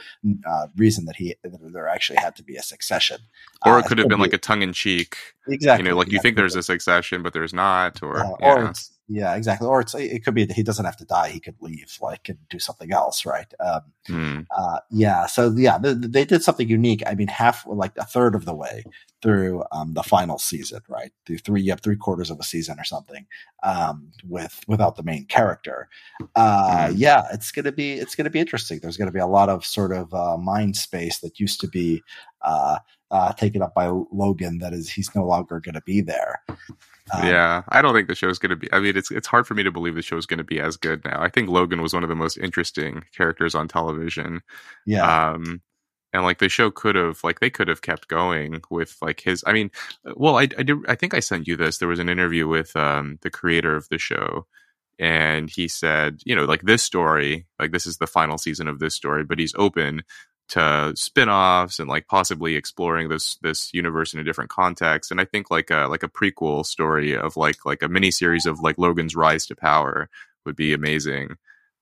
[0.46, 3.18] uh, reason that he that there actually had to be a succession,
[3.66, 5.18] or uh, it could have been be, like a tongue in cheek.
[5.50, 5.86] Exactly.
[5.86, 8.54] You know, like you think there's a succession, but there's not, or uh, yeah.
[8.54, 8.74] or
[9.10, 9.68] yeah, exactly.
[9.68, 12.28] Or it's it could be that he doesn't have to die; he could leave, like,
[12.28, 13.52] and do something else, right?
[13.60, 14.46] Um, mm.
[14.56, 15.28] uh, yeah.
[15.28, 17.04] So yeah, they, they, did something unique.
[17.08, 18.84] I mean, half, like a third of the way
[19.22, 21.12] through um, the final season, right?
[21.26, 23.26] Through three, you have three quarters of a season or something
[23.64, 25.88] um, with without the main character.
[26.36, 26.94] Uh, mm.
[26.98, 28.80] Yeah, it's gonna be it's gonna be interesting.
[28.82, 32.04] There's gonna be a lot of sort of uh, mind space that used to be
[32.42, 32.80] uh,
[33.12, 34.60] uh, taken up by Logan.
[34.60, 36.42] That is, he's no longer going to be there.
[36.50, 38.72] Um, yeah, I don't think the show's going to be.
[38.74, 40.76] I mean, it's it's hard for me to believe the show's going to be as
[40.76, 41.22] good now.
[41.22, 44.42] I think Logan was one of the most interesting characters on television.
[44.86, 45.30] Yeah.
[45.32, 45.62] Um,
[46.14, 49.44] and like the show could have, like they could have kept going with like his.
[49.48, 49.72] I mean,
[50.16, 50.78] well, I I did.
[50.88, 51.78] I think I sent you this.
[51.78, 54.46] There was an interview with um the creator of the show,
[55.00, 58.80] and he said, you know, like this story, like this is the final season of
[58.80, 60.04] this story, but he's open
[60.50, 65.26] to spin-offs and like possibly exploring this this universe in a different context and i
[65.26, 68.78] think like a like a prequel story of like like a mini series of like
[68.78, 70.10] logan's rise to power
[70.46, 71.36] would be amazing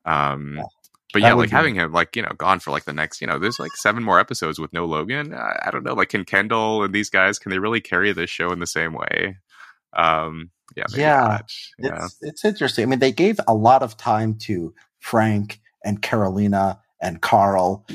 [0.06, 0.60] um
[1.13, 1.56] but yeah like be.
[1.56, 4.04] having him like you know gone for like the next you know there's like seven
[4.04, 7.39] more episodes with no logan I, I don't know like can kendall and these guys
[7.39, 9.38] can they really carry this show in the same way
[9.95, 11.39] um yeah yeah,
[11.78, 12.06] yeah.
[12.06, 16.80] It's, it's interesting i mean they gave a lot of time to frank and Karolina
[16.99, 17.86] and Carl.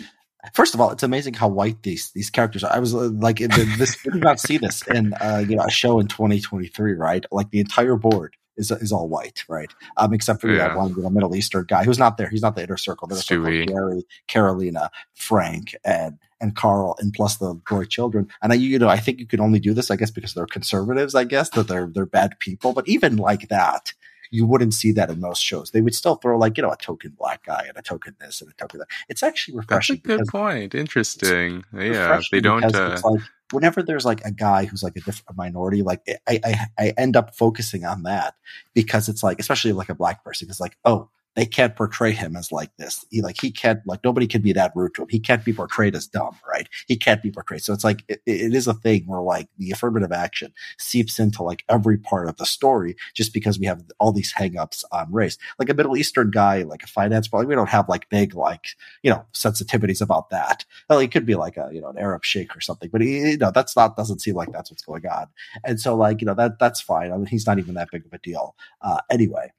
[0.54, 2.72] First of all, it's amazing how white these these characters are.
[2.72, 6.00] I was uh, like, this did not see this in uh, you know a show
[6.00, 7.24] in 2023, right?
[7.30, 9.72] Like the entire board is is all white, right?
[9.96, 10.68] Um, except for yeah.
[10.68, 12.28] that one you know, Middle Eastern guy who's not there.
[12.28, 13.08] He's not the inner circle.
[13.08, 18.28] The inner circle Gerri, Karolina, Frank, and and Carl, and plus the boy children.
[18.42, 20.46] And I, you know, I think you can only do this, I guess, because they're
[20.46, 21.14] conservatives.
[21.14, 22.72] I guess that they're they're bad people.
[22.72, 23.92] But even like that,
[24.30, 25.70] you wouldn't see that in most shows.
[25.70, 28.40] They would still throw like you know a token black guy and a token this
[28.40, 28.88] and a token that.
[29.08, 30.00] It's actually refreshing.
[30.04, 30.74] That's a good point.
[30.74, 31.64] Interesting.
[31.76, 32.64] Yeah, they don't.
[32.64, 33.00] Uh...
[33.02, 36.94] Like, whenever there's like a guy who's like a different minority, like I, I I
[36.96, 38.34] end up focusing on that
[38.74, 42.36] because it's like especially like a black person, it's like oh they can't portray him
[42.36, 43.04] as like this.
[43.10, 45.08] He like he can't like nobody can be that rude to him.
[45.08, 46.68] He can't be portrayed as dumb, right?
[46.88, 47.62] He can't be portrayed.
[47.62, 51.42] So it's like it, it is a thing where like the affirmative action seeps into
[51.42, 55.38] like every part of the story just because we have all these hangups on race.
[55.58, 58.34] Like a Middle Eastern guy, like a finance, but like we don't have like big
[58.34, 58.66] like
[59.02, 60.64] you know sensitivities about that.
[60.88, 63.30] Well, he could be like a you know an Arab sheikh or something, but he,
[63.30, 65.28] you know that's not doesn't seem like that's what's going on.
[65.64, 67.12] And so like you know that that's fine.
[67.12, 69.52] I mean, he's not even that big of a deal uh, anyway.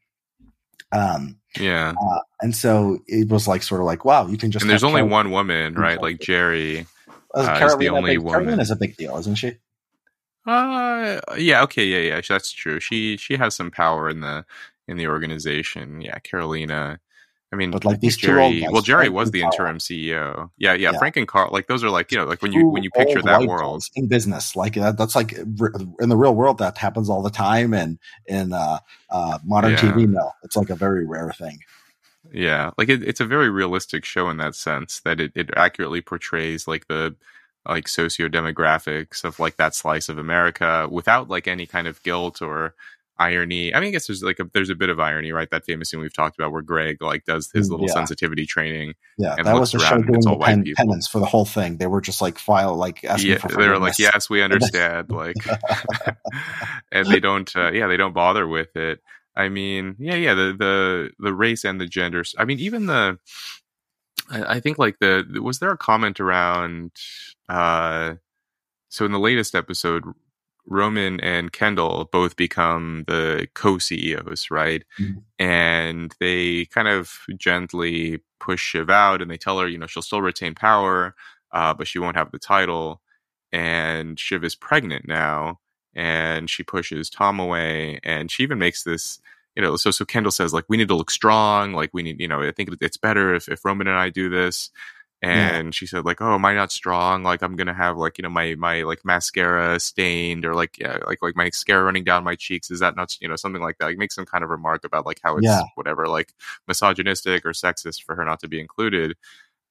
[0.91, 1.93] Um, yeah.
[2.01, 4.63] Uh, and so it was like sort of like, wow, you can just.
[4.63, 6.01] And there's only one woman, right?
[6.01, 6.85] Like Gerri
[7.33, 8.59] uh, is the only big, woman.
[8.59, 9.57] is a big deal, isn't she?
[10.45, 11.63] Uh, yeah.
[11.63, 11.85] Okay.
[11.85, 12.15] Yeah.
[12.15, 12.21] Yeah.
[12.27, 12.79] That's true.
[12.79, 14.45] She she has some power in the
[14.87, 16.01] in the organization.
[16.01, 16.17] Yeah.
[16.19, 16.99] Karolina.
[17.53, 20.49] I mean, but like these Gerri, two well, Gerri was the interim CEO.
[20.57, 22.65] Yeah, yeah, yeah, Frank and Carl, like those are like you know, like when you
[22.67, 26.59] when you picture that world in business, like that, that's like in the real world
[26.59, 29.77] that happens all the time, and in uh, uh, modern yeah.
[29.79, 31.59] TV, no, it's like a very rare thing.
[32.31, 35.99] Yeah, like it, it's a very realistic show in that sense that it, it accurately
[35.99, 37.15] portrays like the
[37.67, 42.41] like socio demographics of like that slice of America without like any kind of guilt
[42.41, 42.75] or
[43.21, 43.73] irony.
[43.73, 45.49] I mean, I guess there's like a, there's a bit of irony, right?
[45.51, 47.93] That famous scene we've talked about where Greg like does his mm, little yeah.
[47.93, 48.95] sensitivity training.
[49.17, 51.77] Yeah, and that was the show doing the pen, penance for the whole thing.
[51.77, 55.11] They were just like file like asking yeah, for they were like, yes, we understand,
[55.11, 55.37] like,
[56.91, 58.99] and they don't, uh, yeah, they don't bother with it.
[59.35, 62.35] I mean, yeah, yeah, the the the race and the genders.
[62.37, 63.19] I mean, even the.
[64.29, 66.91] I, I think like the was there a comment around
[67.49, 68.15] uh
[68.89, 70.03] so in the latest episode
[70.67, 74.83] Roman and Kendall both become the co CEOs, right?
[74.99, 75.19] Mm-hmm.
[75.39, 80.01] And they kind of gently push Shiv out and they tell her, you know, she'll
[80.01, 81.15] still retain power,
[81.51, 83.01] uh, but she won't have the title.
[83.51, 85.59] And Shiv is pregnant now
[85.93, 87.99] and she pushes Tom away.
[88.03, 89.19] And she even makes this,
[89.55, 91.73] you know, so, so Kendall says, like, we need to look strong.
[91.73, 94.29] Like, we need, you know, I think it's better if, if Roman and I do
[94.29, 94.71] this
[95.21, 95.71] and yeah.
[95.71, 97.23] she said like oh am i not strong?
[97.23, 100.97] Like i'm gonna have like you know my my like mascara stained or like yeah
[101.05, 102.71] like like my mascara running down my cheeks.
[102.71, 103.85] Is that not you know something like that?
[103.85, 105.61] Like make some kind of remark about like how it's yeah.
[105.75, 106.33] whatever like
[106.67, 109.15] misogynistic or sexist for her not to be included.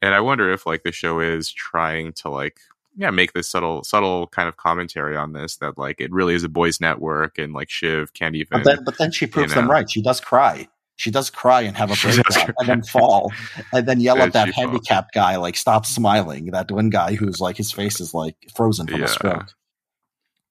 [0.02, 2.60] And i wonder if like the show is trying to like
[2.96, 6.44] yeah make this subtle subtle kind of commentary on this that like it really is
[6.44, 9.56] a boys network and like shiv can't even but then, but then she proves you
[9.56, 9.90] know, them right.
[9.90, 10.68] She does cry
[11.00, 13.32] she does cry and have a breakdown and then fall
[13.72, 16.46] and then yell at that handicapped guy like stop smiling.
[16.46, 19.06] That one guy who's like his face is like frozen from yeah.
[19.06, 19.54] a stroke.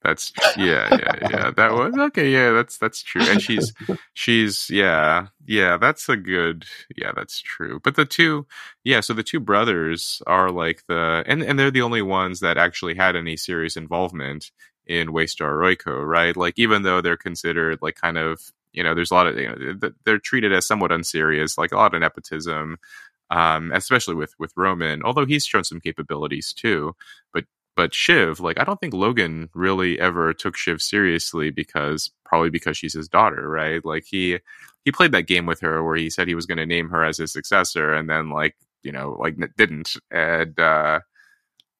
[0.01, 1.51] That's yeah yeah yeah.
[1.51, 3.21] That was okay yeah that's that's true.
[3.21, 3.73] And she's
[4.13, 7.79] she's yeah yeah that's a good yeah that's true.
[7.83, 8.47] But the two
[8.83, 12.57] yeah so the two brothers are like the and and they're the only ones that
[12.57, 14.49] actually had any serious involvement
[14.87, 16.35] in Waystar Royco, right?
[16.35, 19.47] Like even though they're considered like kind of you know, there's a lot of you
[19.47, 22.77] know, they're treated as somewhat unserious, like a lot of nepotism,
[23.29, 25.03] um, especially with with Roman.
[25.03, 26.95] Although he's shown some capabilities too,
[27.33, 32.49] but but Shiv, like I don't think Logan really ever took Shiv seriously because probably
[32.49, 33.83] because she's his daughter, right?
[33.83, 34.39] Like he
[34.85, 37.03] he played that game with her where he said he was going to name her
[37.03, 40.99] as his successor, and then like you know like didn't, and uh,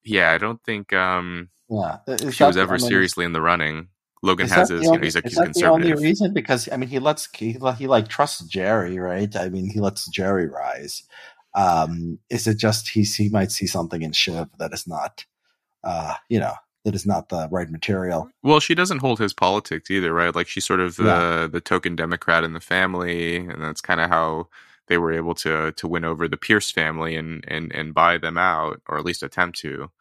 [0.03, 1.97] yeah, I don't think um, yeah,
[2.31, 3.89] she was ever I mean, seriously in the running.
[4.21, 5.61] Logan is has his, only, you know, he's, like, he's conservative.
[5.61, 6.33] the only reason?
[6.33, 9.33] Because I mean, he lets he, he like trusts Gerri, right?
[9.35, 11.03] I mean, he lets Gerri rise.
[11.55, 15.25] Um, is it just he he might see something in Shiv that is not,
[15.83, 16.53] uh, you know,
[16.85, 18.29] that is not the right material.
[18.43, 20.35] Well, she doesn't hold his politics either, right?
[20.35, 21.47] Like she's sort of the yeah.
[21.47, 24.49] the token Democrat in the family, and that's kind of how
[24.87, 28.37] they were able to to win over the Pierce family and and and buy them
[28.37, 29.91] out, or at least attempt to.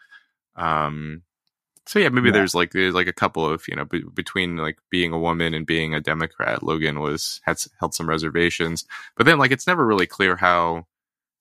[0.57, 1.23] Um,
[1.89, 2.35] so yeah, maybe yeah.
[2.35, 5.55] there's like there's like a couple of you know b- between like being a woman
[5.55, 8.85] and being a Democrat, Logan was had held some reservations,
[9.17, 10.87] but then like it's never really clear how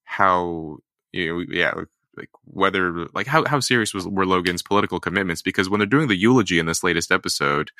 [0.05, 0.77] how
[1.11, 1.73] you know yeah
[2.17, 5.41] like whether like how how serious was were Logan's political commitments?
[5.41, 7.71] Because when they're doing the eulogy in this latest episode,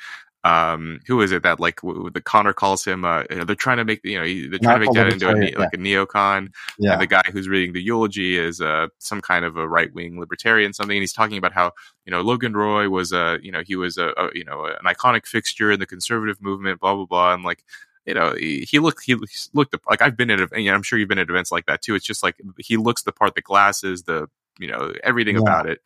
[0.44, 3.04] um, who is it that like w- the Connor calls him?
[3.04, 5.28] Uh, you know, they're trying to make you know they're trying to make that into
[5.28, 5.58] a, yeah.
[5.58, 6.92] like a neocon, yeah.
[6.92, 10.18] and the guy who's reading the eulogy is uh some kind of a right wing
[10.18, 11.72] libertarian something, and he's talking about how
[12.06, 14.84] you know Logan Roy was a you know he was a, a you know an
[14.84, 17.64] iconic fixture in the conservative movement, blah blah blah, and like
[18.08, 19.14] you know, he, he looked he
[19.52, 21.82] looked like I've been at, you know, I'm sure you've been at events like that
[21.82, 21.94] too.
[21.94, 25.42] It's just like he looks the part, the glasses, the you know, everything yeah.
[25.42, 25.80] about it,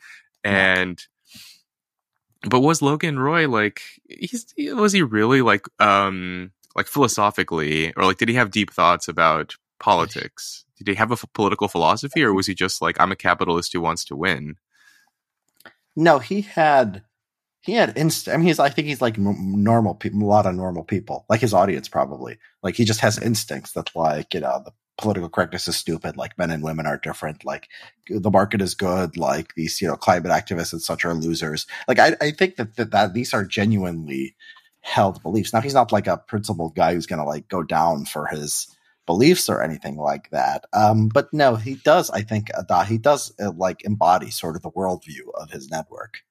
[0.44, 1.04] and.
[2.44, 3.82] But was Logan Roy like?
[4.08, 9.06] He's was he really like um like philosophically, or like did he have deep thoughts
[9.06, 10.64] about politics?
[10.76, 13.72] Did he have a f- political philosophy, or was he just like I'm a capitalist
[13.72, 14.56] who wants to win?
[15.94, 17.04] No, he had
[17.62, 18.29] he had inst.
[18.29, 18.59] I mean, he's.
[18.59, 20.22] I think he's like normal people.
[20.22, 22.38] A lot of normal people, like his audience, probably.
[22.62, 26.16] Like he just has instincts that, like you know, the political correctness is stupid.
[26.16, 27.44] Like men and women are different.
[27.44, 27.68] Like
[28.09, 29.16] the market is good.
[29.16, 31.66] Like these, you know, climate activists and such are losers.
[31.87, 34.35] Like I, I think that, that that these are genuinely
[34.81, 35.53] held beliefs.
[35.53, 38.66] Now he's not like a principled guy who's gonna like go down for his
[39.07, 40.64] beliefs or anything like that.
[40.72, 42.11] Um, but no, he does.
[42.11, 46.22] I think uh, he does uh, like embody sort of the worldview of his network.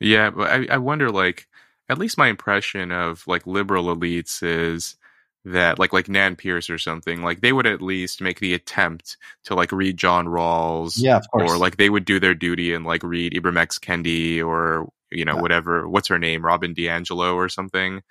[0.00, 1.48] Yeah, but I, I wonder, like,
[1.88, 4.96] at least my impression of like liberal elites is
[5.44, 9.16] that like like Nan Pierce or something, like they would at least make the attempt
[9.44, 13.02] to like read John Rawls, yeah, or like they would do their duty and like
[13.02, 15.42] read Ibram X Kendi or you know yeah.
[15.42, 18.02] whatever what's her name Robin DiAngelo or something.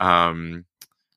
[0.00, 0.64] Um,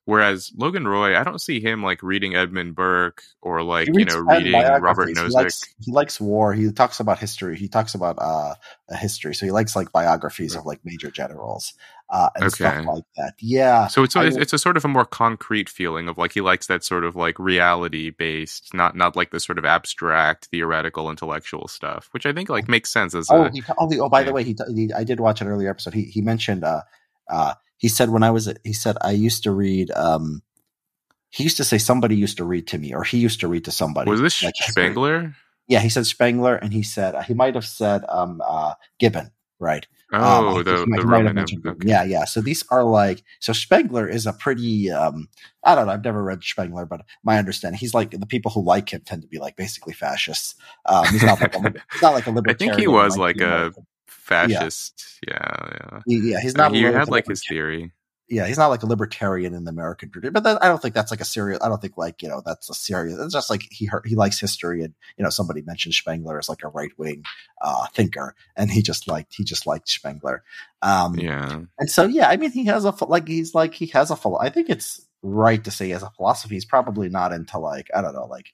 [0.06, 4.20] Whereas Logan Roy, I don't see him like reading Edmund Burke or like you know
[4.20, 5.26] reading Robert Nozick.
[5.26, 6.54] He likes, he likes, war.
[6.54, 7.56] He talks about history.
[7.56, 8.54] He talks about uh,
[8.94, 9.34] history.
[9.34, 11.74] So he likes like biographies of like major generals
[12.08, 12.50] uh, and okay.
[12.50, 13.34] stuff like that.
[13.40, 13.88] Yeah.
[13.88, 16.68] So it's a, it's a sort of a more concrete feeling of like he likes
[16.68, 21.66] that sort of like reality based, not not like the sort of abstract, theoretical, intellectual
[21.66, 23.26] stuff, which I think like makes sense as.
[23.28, 24.26] Oh, a, he, oh, oh by yeah.
[24.26, 25.94] the way, he, he, I did watch an earlier episode.
[25.94, 26.82] He he mentioned uh,
[27.28, 30.42] uh, he said when I was he said I used to read um
[31.30, 33.64] he used to say somebody used to read to me or he used to read
[33.66, 34.10] to somebody.
[34.10, 35.34] Was this like Spengler?
[35.68, 39.30] Yeah, he said Spengler and he said uh, he might have said um uh Gibbon,
[39.58, 39.86] right?
[40.12, 41.38] Oh, um, the, the Roman.
[41.38, 41.88] Okay.
[41.88, 42.24] Yeah, yeah.
[42.26, 45.28] So these are like so Spengler is a pretty um
[45.64, 48.64] I don't know, I've never read Spengler, but my understanding he's like the people who
[48.64, 50.54] like him tend to be like basically fascists.
[50.86, 51.60] Um he's not like a,
[51.92, 52.72] he's not like a libertarian.
[52.72, 53.74] I think he was like, like a
[54.26, 55.20] fascist.
[55.26, 56.00] Yeah, yeah.
[56.06, 56.74] Yeah, yeah he's not.
[56.74, 57.92] He had like his theory.
[58.28, 60.94] Yeah, he's not like a libertarian in the American tradition, but that, I don't think
[60.96, 61.60] that's like a serious.
[61.62, 63.16] I don't think like you know that's a serious.
[63.20, 66.64] It's just like he he likes history, and you know somebody mentioned Spengler as like
[66.64, 67.22] a right wing
[67.62, 70.42] uh, thinker, and he just liked he just liked Spengler.
[70.82, 74.10] Um, yeah, and so yeah, I mean he has a like he's like he has
[74.10, 76.56] a I think it's right to say he has a philosophy.
[76.56, 78.52] He's probably not into like I don't know like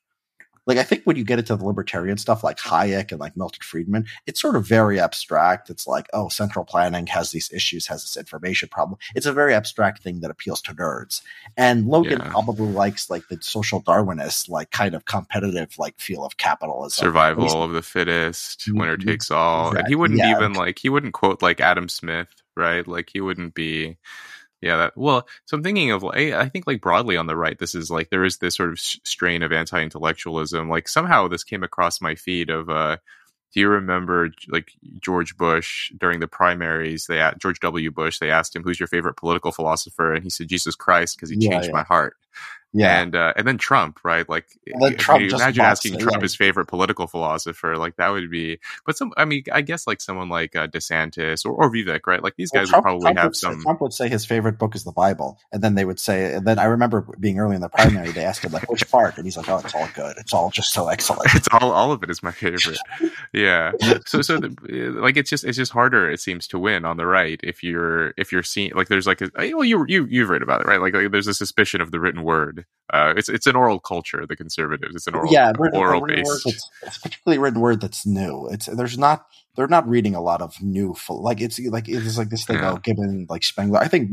[0.67, 3.61] like I think when you get into the libertarian stuff like Hayek and like Milton
[3.63, 5.71] Friedman, it's sort of very abstract.
[5.71, 8.99] It's like, oh, central planning has these issues, has this information problem.
[9.15, 11.23] It's a very abstract thing that appeals to nerds.
[11.57, 12.31] And Logan yeah.
[12.31, 17.05] probably likes like the social Darwinist, like kind of competitive like feel of capitalism.
[17.05, 18.79] Survival of the fittest, mm-hmm.
[18.79, 19.69] winner takes all.
[19.69, 19.79] Exactly.
[19.81, 20.37] And he wouldn't yeah.
[20.37, 22.87] even like he wouldn't quote like Adam Smith, right?
[22.87, 23.97] Like he wouldn't be
[24.63, 27.59] yeah, that, well, so I'm thinking of, I, I think like broadly on the right,
[27.59, 30.69] this is like, there is this sort of strain of anti-intellectualism.
[30.71, 32.97] Like somehow this came across my feed of, uh,
[33.53, 37.07] do you remember like George Bush during the primaries?
[37.07, 37.91] They George W.
[37.91, 38.19] Bush.
[38.19, 41.37] They asked him, "Who's your favorite political philosopher?" And he said, "Jesus Christ," because he
[41.39, 41.75] yeah, changed yeah.
[41.75, 42.17] my heart.
[42.75, 44.27] Yeah, and uh, and then Trump, right?
[44.27, 44.47] Like,
[44.97, 46.23] Trump imagine asking Trump yeah.
[46.23, 47.77] his favorite political philosopher.
[47.77, 48.61] Like that would be.
[48.87, 52.23] But some, I mean, I guess like someone like uh, DeSantis or, or Vivek, right?
[52.23, 53.61] Like these well, guys Trump, would probably Trump have would some.
[53.61, 56.47] Trump would say his favorite book is the Bible, and then they would say, and
[56.47, 59.27] then I remember being early in the primary, they asked him like which part, and
[59.27, 60.17] he's like, "Oh, it's all good.
[60.17, 61.29] It's all just so excellent.
[61.35, 62.79] it's all all of it is my favorite."
[63.35, 63.73] yeah.
[64.07, 64.49] So so the,
[64.97, 68.15] like it's just it's just harder it seems to win on the right if you're
[68.17, 70.81] if you're seeing like there's like a well you you you've read about it right
[70.81, 72.67] like, like there's a suspicion of the written word.
[72.93, 74.27] Uh, it's it's an oral culture.
[74.27, 74.95] The conservatives.
[74.95, 76.47] It's an oral yeah, written, oral based.
[76.83, 78.49] It's particularly written word that's new.
[78.49, 82.29] It's there's not they're not reading a lot of new like it's like it's like
[82.29, 82.73] this thing yeah.
[82.73, 83.79] of given like Spengler.
[83.79, 84.11] I think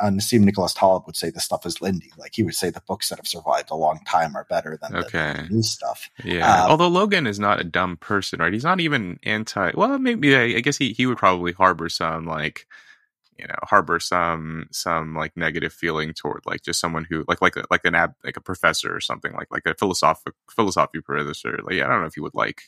[0.00, 2.10] uh, Nassim Nicholas Taleb would say the stuff is Lindy.
[2.18, 4.94] Like he would say the books that have survived a long time are better than
[4.94, 5.34] okay.
[5.34, 6.10] the, the new stuff.
[6.22, 6.64] Yeah.
[6.64, 8.52] Uh, Although Logan is not a dumb person, right?
[8.52, 9.72] He's not even anti.
[9.74, 12.66] Well, maybe I, I guess he he would probably harbor some like
[13.38, 17.56] you know harbor some some like negative feeling toward like just someone who like like
[17.70, 21.76] like an ab like a professor or something like like a philosophic philosophy professor like
[21.80, 22.62] i don't know if you would like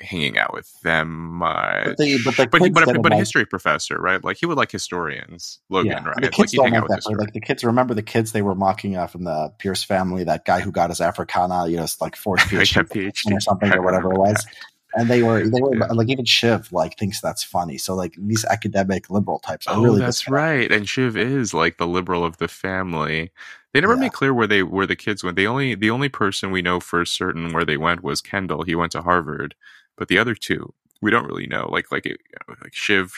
[0.00, 1.84] hanging out with them much.
[1.84, 4.24] But the- but the but, he- but, didn't but a like- history professor, right?
[4.24, 5.60] Like he would like historians.
[5.68, 6.22] Logan, yeah, right?
[6.22, 7.18] the kids he'd don't hang out like with that.
[7.18, 10.46] Like the kids, remember the kids they were mocking uh, from the Pierce family, that
[10.46, 13.82] guy who got his Africana, you know, like fourth Yeah, PhD PhD or something or
[13.84, 14.46] whatever it was.
[14.94, 15.86] And they were, they were Yeah.
[15.90, 17.78] like even Shiv like thinks that's funny.
[17.78, 20.62] So like these academic liberal types are Oh, really that's disconnected.
[20.66, 20.72] right.
[20.72, 23.30] And Shiv is like the liberal of the family.
[23.72, 23.96] They never Yeah.
[23.96, 25.36] make clear where they where the kids went.
[25.36, 28.64] The only the only person we know for certain where they went was Kendall.
[28.64, 29.54] He went to Harvard,
[29.96, 31.68] but the other two we don't really know.
[31.70, 33.14] Like like it, like Shiv,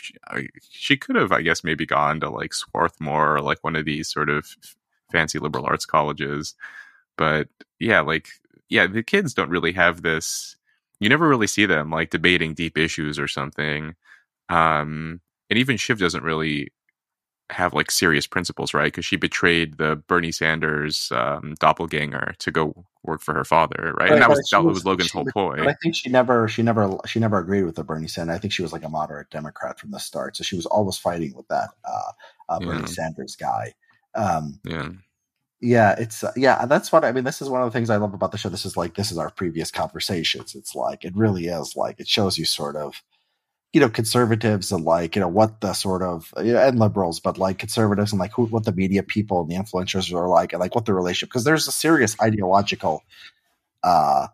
[0.61, 4.09] she could have I guess maybe gone to like Swarthmore or like one of these
[4.13, 4.47] sort of
[5.13, 6.55] fancy liberal arts colleges.
[7.17, 7.49] But
[7.81, 8.29] yeah, like
[8.69, 10.57] yeah, the kids don't really have this.
[11.01, 13.95] You never really see them like debating deep issues or something.
[14.49, 16.73] Um, and even Shiv doesn't really
[17.51, 18.87] have like serious principles, right?
[18.87, 24.09] Because she betrayed the Bernie Sanders um, doppelganger to go work for her father, right?
[24.09, 25.69] Right, and that was that was- was Logan's she whole ploy.
[25.69, 28.35] I think she never, she never, she never agreed with the Bernie Sanders.
[28.37, 30.97] I think she was like a moderate Democrat from the start, so she was always
[30.97, 32.13] fighting with that uh,
[32.49, 32.87] uh, Bernie Yeah.
[32.87, 33.75] Sanders guy.
[34.15, 34.89] Um, yeah,
[35.65, 37.25] yeah, it's uh, yeah, that's what I mean.
[37.25, 38.51] This is one of the things I love about the show.
[38.51, 40.55] This is like this is our previous conversations.
[40.55, 43.03] It's like it really is like it shows you sort of
[43.73, 47.19] you know conservatives and like you know what the sort of you know, and liberals,
[47.19, 50.53] but like conservatives and like who what the media people and the influencers are like
[50.53, 53.03] and like what the relationship because there's a serious ideological
[53.83, 54.27] uh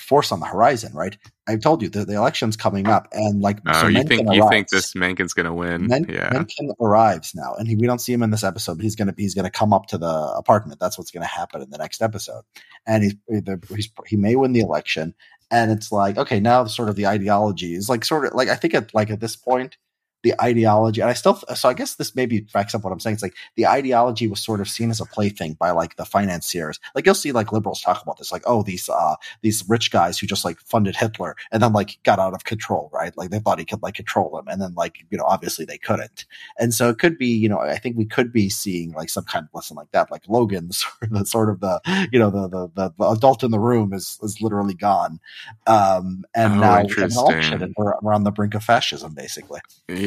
[0.00, 1.16] force on the horizon, right?
[1.46, 4.48] I've told you the, the election's coming up, and like oh, so you think you
[4.48, 5.86] think this Mencken's gonna win?
[5.86, 8.84] Men- yeah, Mencken arrives now, and he, we don't see him in this episode, but
[8.84, 10.80] he's gonna he's gonna come up to the apartment.
[10.80, 12.44] That's what's gonna happen in the next episode,
[12.86, 15.14] and he's, eh, he's he may win the election,
[15.50, 18.56] and it's like okay, now sort of the ideology is like sort of like I
[18.56, 19.76] think at like at this point.
[20.22, 23.14] The ideology, and I still, so I guess this maybe backs up what I'm saying.
[23.14, 26.78] It's like the ideology was sort of seen as a plaything by like the financiers.
[26.94, 30.18] Like you'll see like liberals talk about this, like, oh, these, uh, these rich guys
[30.18, 33.16] who just like funded Hitler and then like got out of control, right?
[33.16, 34.46] Like they thought he could like control them.
[34.48, 36.26] And then like, you know, obviously they couldn't.
[36.58, 39.24] And so it could be, you know, I think we could be seeing like some
[39.24, 40.10] kind of lesson like that.
[40.10, 43.42] Like Logan, sort of the sort of the, you know, the, the, the, the adult
[43.42, 45.20] in the room is, is literally gone.
[45.66, 49.60] Um, and Oh, now an election and we're, we're on the brink of fascism, basically.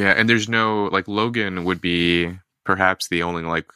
[0.04, 0.13] Yeah.
[0.18, 3.72] And there's no like Logan would be perhaps the only like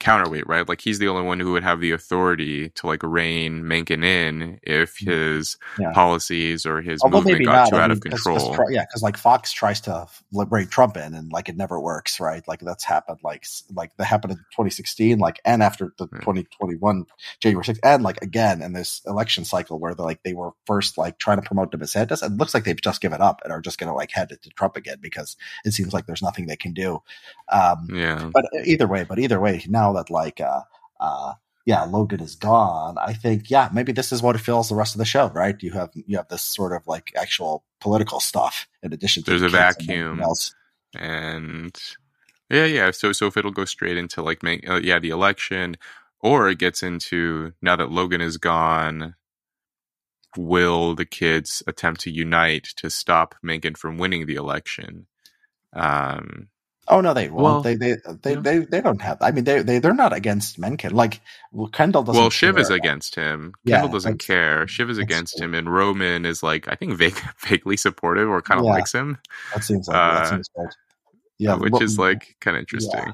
[0.00, 0.68] counterweight, right?
[0.68, 4.58] Like he's the only one who would have the authority to like rein Mencken in
[4.62, 5.82] if his Mm.
[5.82, 5.92] Yeah.
[5.92, 7.68] policies or his Although movement got not.
[7.70, 8.54] too I out mean, of 'cause- 'cause control.
[8.54, 12.20] Tru- yeah, because like Fox tries to liberate Trump in, and like it never works,
[12.20, 12.46] right?
[12.46, 16.20] Like that's happened, like like that happened in 2016, like and after the Yeah.
[16.20, 17.06] 2021
[17.40, 20.96] January 6th, and like again in this election cycle where they like they were first
[20.98, 23.60] like trying to promote DeSantis, and it looks like they've just given up and are
[23.60, 26.46] just going to like head it to Trump again because it seems like there's nothing
[26.46, 27.02] they can do.
[27.50, 28.30] Um, yeah.
[28.32, 30.62] but either way, but either way, now that like uh
[31.00, 31.34] uh
[31.66, 32.96] yeah, Logan is gone.
[32.98, 35.56] I think yeah, maybe this is what it fills the rest of the show, right?
[35.62, 39.40] You have you have this sort of like actual political stuff in addition to There's
[39.40, 40.20] the a and vacuum.
[40.22, 40.54] else.
[40.94, 41.78] and
[42.50, 45.76] yeah yeah so so if it'll go straight into like make uh, yeah the election
[46.20, 49.14] or it gets into now that logan is gone
[50.36, 55.06] will the kids attempt to unite to stop Mencken from winning the election
[55.74, 56.48] um
[56.90, 57.42] Oh no, they won't.
[57.42, 58.40] Well, they they they, yeah.
[58.40, 59.18] they they don't have.
[59.20, 60.94] I mean, they they they're not against Mencken.
[60.94, 61.20] Like
[61.52, 62.20] well, Kendall doesn't.
[62.20, 65.44] well shiv is against him Yeah, kendall doesn't care shiv is against true.
[65.46, 68.72] him and roman is like i think vague, vaguely supportive or kind of Yeah.
[68.72, 69.18] likes him
[69.54, 70.68] That seems like uh, that seems good.
[71.38, 73.12] Yeah, which Ro- is like kind of interesting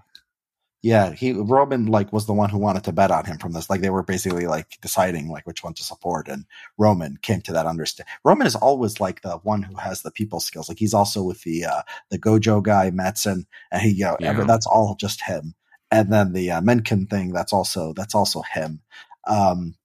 [0.85, 3.71] Yeah, he Roman like was the one who wanted to bet on him from this.
[3.71, 6.45] Like they were basically like deciding like which one to support, and
[6.77, 8.07] Roman came to that understand.
[8.23, 10.69] Roman is always like the one who has the people skills.
[10.69, 14.31] Like he's also with the uh the Gojo guy Matsson, and he you know Yeah.
[14.31, 15.55] ever, that's all just him.
[15.91, 18.83] And then the uh, Mencken thing that's also that's also him.
[19.27, 19.77] Um,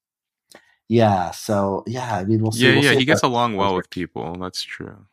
[0.89, 2.69] yeah, so yeah, I mean we'll see.
[2.69, 4.35] yeah, we'll yeah, see he gets along well with people.
[4.35, 5.07] That's true.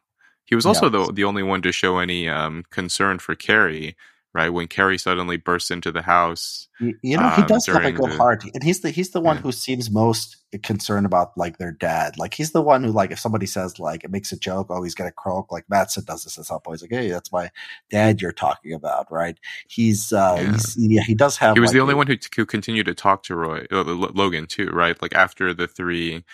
[0.45, 0.67] He was Yeah.
[0.67, 3.97] also the the only one to show any um, concern for Kerry,
[4.37, 4.51] right?
[4.51, 6.69] When Kerry suddenly bursts into the house.
[6.79, 9.11] You, you know, he um, does have a good the- heart, and he's the he's
[9.13, 9.43] the one Yeah.
[9.43, 12.19] who seems most concerned about like their dad.
[12.19, 14.83] Like he's the one who like if somebody says like it makes a joke, oh
[14.83, 15.51] he's gonna croak.
[15.51, 16.81] Like Matsson does this at some point.
[16.81, 17.51] He's like, hey, that's my
[17.91, 19.39] dad you're talking about, right?
[19.69, 20.53] He's uh, Yeah.
[20.53, 21.55] he's yeah, he does have.
[21.57, 23.79] he was like, the only a- one who, who continued to talk to Roy, uh,
[23.79, 25.01] L- Logan too, right?
[25.01, 26.25] Like after the three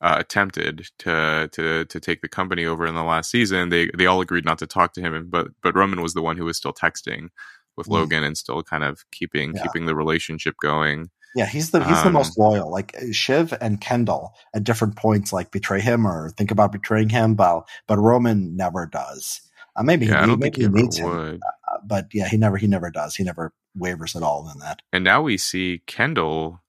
[0.00, 4.06] uh, attempted to to to take the company over in the last season, they they
[4.06, 6.56] all agreed not to talk to him, but but Roman was the one who was
[6.56, 7.28] still texting
[7.76, 7.92] with Mm.
[7.92, 9.62] Logan and still kind of keeping Yeah.
[9.62, 11.10] keeping the relationship going.
[11.36, 12.70] Yeah, he's the he's the Um, most loyal.
[12.70, 17.34] Like Shiv and Kendall at different points, like betray him or think about betraying him,
[17.34, 19.40] but but Roman never does.
[19.76, 21.40] Uh, maybe Yeah, I don't maybe think he needs him,
[21.70, 23.14] uh, but yeah, he never he never does.
[23.14, 24.80] He never wavers at all in that.
[24.92, 26.60] And now we see Kendall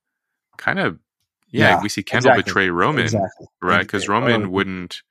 [0.57, 0.99] kind of,
[1.51, 2.43] yeah, Yeah, we see Kendall exactly.
[2.49, 3.47] betray Roman, Exactly.
[3.61, 3.81] right?
[3.81, 5.01] Because Roman oh, wouldn't,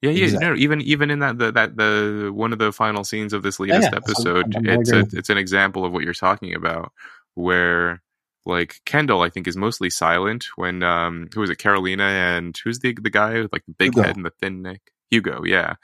[0.00, 0.48] Yeah, yeah, Exactly.
[0.48, 3.60] no, even even in that the that the one of the final scenes of this
[3.60, 6.54] latest yeah, so episode, I'm- I'm it's a, it's an example of what you're talking
[6.54, 6.92] about,
[7.34, 8.02] where
[8.44, 12.00] like Kendall, I think, is mostly silent when um who is it, Karolina
[12.36, 14.02] and who's the the guy with like the big Hugo.
[14.02, 14.80] head and the thin neck,
[15.10, 15.74] Hugo, yeah.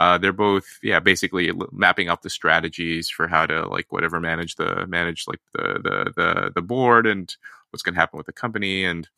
[0.00, 4.56] Uh, they're both, yeah, basically mapping out the strategies for how to like whatever manage
[4.56, 7.36] the manage like the the the the board and
[7.74, 9.08] what's going to happen with the company and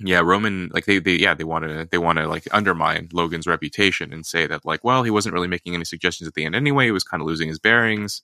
[0.00, 3.46] yeah roman like they, they yeah they want to they want to like undermine logan's
[3.46, 6.54] reputation and say that like well he wasn't really making any suggestions at the end
[6.54, 8.22] anyway he was kind of losing his bearings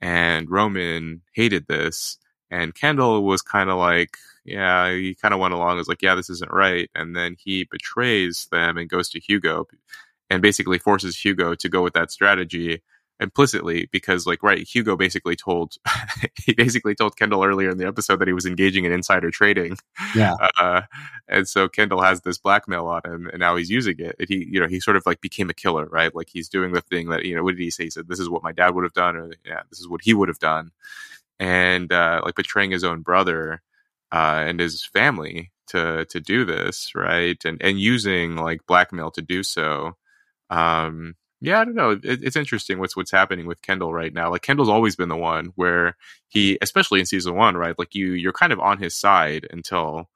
[0.00, 2.16] and roman hated this
[2.50, 6.14] and kendall was kind of like yeah he kind of went along as like yeah
[6.14, 9.66] this isn't right and then he betrays them and goes to hugo
[10.30, 12.80] and basically forces hugo to go with that strategy
[13.20, 15.74] implicitly because like right hugo basically told
[16.44, 19.76] he basically told kendall earlier in the episode that he was engaging in insider trading
[20.14, 20.34] Yeah.
[20.58, 20.82] uh,
[21.28, 24.16] and so Kendall has this blackmail on him, and now he's using it.
[24.18, 26.14] And he, you know, he sort of like became a killer, right?
[26.14, 27.42] Like he's doing the thing that you know.
[27.42, 27.84] What did he say?
[27.84, 30.00] He said, "This is what my dad would have done," or "Yeah, this is what
[30.02, 30.70] he would have done,"
[31.38, 33.62] and uh, like betraying his own brother
[34.12, 37.42] uh, and his family to to do this, right?
[37.44, 39.96] And and using like blackmail to do so.
[40.50, 41.92] Um, yeah, I don't know.
[41.92, 44.30] It, it's interesting what's what's happening with Kendall right now.
[44.30, 45.96] Like Kendall's always been the one where
[46.28, 47.78] he, especially in season one, right?
[47.78, 50.08] Like you, you're kind of on his side until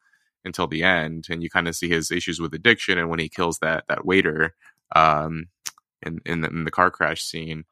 [0.44, 3.28] until the end, and you kind of see his issues with addiction, and when he
[3.28, 4.54] kills that that waiter,
[4.94, 5.46] um,
[6.02, 7.64] in in the, in the car crash scene.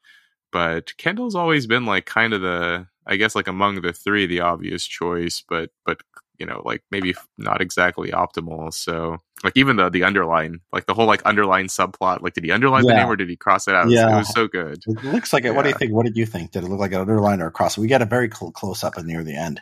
[0.52, 4.40] But Kendall's always been like kind of the, I guess, like among the three, the
[4.40, 6.00] obvious choice, but but
[6.38, 8.72] you know, like maybe not exactly optimal.
[8.72, 12.50] So like even the the underline, like the whole like underline subplot, like did he
[12.50, 13.82] underline the name or did he cross it out?
[13.84, 14.14] It was- Yeah.
[14.14, 14.82] it was so good.
[14.86, 15.54] It looks like it.
[15.54, 15.92] What do you think?
[15.92, 16.50] What did you think?
[16.52, 17.76] Did it look like an underline or a cross?
[17.78, 19.60] We get a very cl- close up and near the end.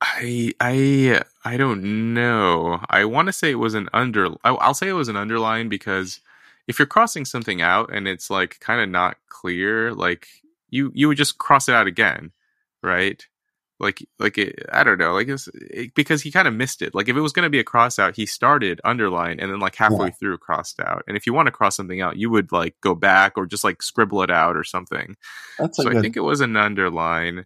[0.00, 2.80] I I I don't know.
[2.90, 4.28] I want to say it was an under.
[4.44, 6.20] I- I'll say it was an underline because
[6.66, 10.26] if you're crossing something out and it's like kind of not clear, like
[10.70, 12.32] you you would just cross it out again,
[12.82, 13.26] right?
[13.84, 16.94] Like like it, I don't know, like it's it, because he kind of missed it.
[16.94, 19.60] Like if it was going to be a cross out, he started underline and then
[19.60, 20.12] like halfway Yeah.
[20.18, 21.04] through crossed out.
[21.06, 23.62] And if you want to cross something out, you would like go back or just
[23.62, 25.16] like scribble it out or something.
[25.58, 25.98] That's a So good.
[25.98, 27.44] I think it was an underline.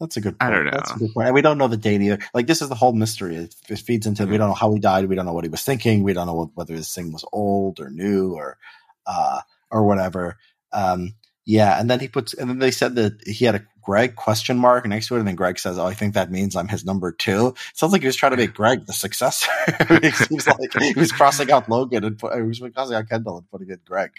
[0.00, 0.36] That's a good.
[0.38, 0.98] I don't That's a know.
[1.06, 1.26] good point.
[1.26, 2.18] And we don't know the date either.
[2.32, 3.34] Like this is the whole mystery.
[3.34, 4.26] It, it feeds into.
[4.26, 4.38] We Mhm.
[4.38, 5.06] don't know how he died.
[5.08, 6.04] We don't know what he was thinking.
[6.04, 8.58] We don't know what, whether this thing was old or new or,
[9.06, 9.40] uh,
[9.72, 10.36] or whatever.
[10.72, 11.14] Um,
[11.48, 14.58] yeah, and then he puts, and then they said that he had a Greg question
[14.58, 16.84] mark next to it, and then Greg says, "Oh, I think that means I'm his
[16.84, 17.54] number two.
[17.72, 19.50] Sounds like he was trying to make Greg the successor.
[19.66, 23.38] it seems like he was crossing out Logan and put, he was crossing out Kendall
[23.38, 24.10] and putting in Greg.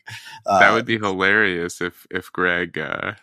[0.43, 3.13] Uh, that would be hilarious if if Greg uh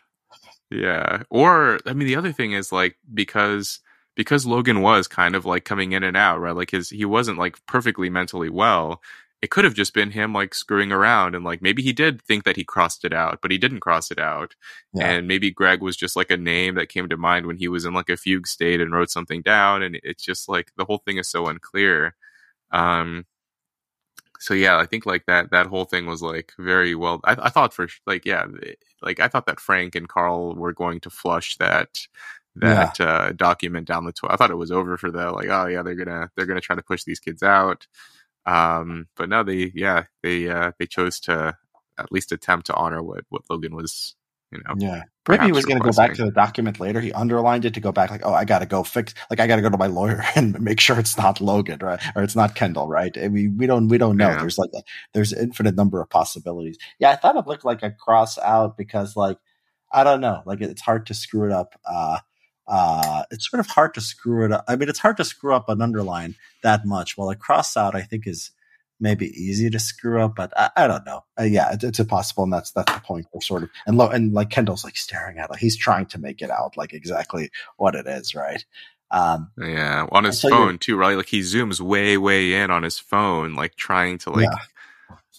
[0.70, 3.80] yeah or I mean the other thing is like because
[4.14, 7.38] because Logan was kind of like coming in and out right like his he wasn't
[7.38, 9.02] like perfectly mentally well
[9.42, 12.44] it could have just been him like screwing around and like maybe he did think
[12.44, 14.54] that he crossed it out but he didn't cross it out.
[14.94, 15.10] Yeah.
[15.10, 17.84] and maybe Greg was just like a name that came to mind when he was
[17.84, 21.02] in like a fugue state and wrote something down and it's just like the whole
[21.04, 22.14] thing is so unclear.
[22.72, 23.26] Um
[24.38, 27.48] so yeah i think like that that whole thing was like very well i, I
[27.48, 28.46] thought for like yeah
[29.02, 31.88] like i thought that frank and karl were going to flush that
[32.56, 35.66] that uh document down the toilet i thought it was over for that like oh
[35.66, 37.86] yeah they're gonna they're gonna try to push these kids out
[38.46, 41.56] um but no they yeah they uh they chose to
[41.98, 44.14] at least attempt to honor what what logan was
[44.52, 45.02] you know Yeah.
[45.28, 47.00] Maybe he was going to go back to the document later.
[47.00, 49.48] He underlined it to go back, like, oh, I got to go fix, like, I
[49.48, 52.00] got to go to my lawyer and make sure it's not Logan, right?
[52.14, 53.16] Or it's not Kendall, right?
[53.18, 54.28] I mean, we don't, we don't know.
[54.28, 54.38] Yeah.
[54.38, 54.82] There's like, a,
[55.14, 56.78] there's an infinite number of possibilities.
[57.00, 59.38] Yeah, I thought it looked like a cross out because, like,
[59.92, 61.74] I don't know, like, it's hard to screw it up.
[61.84, 62.18] Uh,
[62.68, 64.64] uh, it's sort of hard to screw it up.
[64.68, 67.16] I mean, it's hard to screw up an underline that much.
[67.16, 68.50] While a cross out, I think is
[68.98, 71.24] maybe easy to screw up, but I, I don't know.
[71.38, 73.26] Uh, yeah, it, it's impossible, and that's that's the point.
[73.32, 75.58] We're sort of and lo, and like Kendall's like staring at it.
[75.58, 78.64] He's trying to make it out like exactly what it is, right?
[79.10, 81.16] Um, Yeah, on his phone too, right?
[81.16, 84.48] Like he zooms way, way in on his phone, like trying to like.
[84.50, 84.58] Yeah.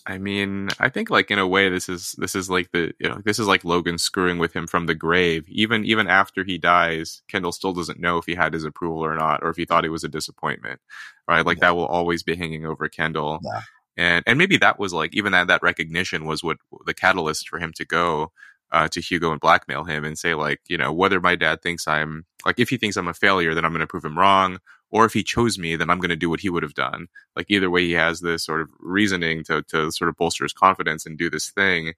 [0.10, 3.10] I mean, I think like in a way, this is this is like the you
[3.10, 5.44] know this is like Logan screwing with him from the grave.
[5.50, 9.16] Even even after he dies, Kendall still doesn't know if he had his approval or
[9.16, 10.80] not, or if he thought it was a disappointment,
[11.28, 11.46] right?
[11.46, 11.68] Like Yeah.
[11.68, 13.40] that will always be hanging over Kendall.
[13.44, 13.62] Yeah.
[13.98, 17.60] And and maybe that was like even that that recognition was what the catalyst for
[17.60, 18.32] him to go
[18.72, 21.88] uh, to Hugo and blackmail him and say like you know whether my dad thinks
[21.88, 24.60] I'm like if he thinks I'm a failure, then I'm going to prove him wrong,
[24.90, 27.08] or if he chose me, then I'm going to do what he would have done.
[27.36, 30.54] Like either way, he has this sort of reasoning to to sort of bolster his
[30.54, 31.94] confidence and do this thing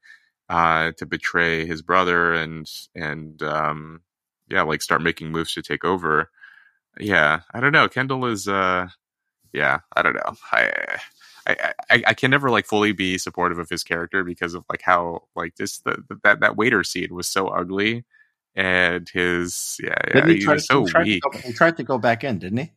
[0.49, 4.01] uh, to betray his brother and and um,
[4.49, 6.29] yeah, like start making moves to take over.
[6.99, 7.87] Yeah, I don't know.
[7.87, 8.87] Kendall is uh,
[9.53, 10.33] yeah, I don't know.
[10.51, 10.97] I
[11.47, 14.81] I, I, I can never like fully be supportive of his character because of like
[14.81, 18.05] how like just the, the that that waiter scene was so ugly,
[18.55, 21.23] and his yeah yeah Didn't he, try was so he tried weak.
[21.23, 22.71] go- he tried to go back in, didn't he?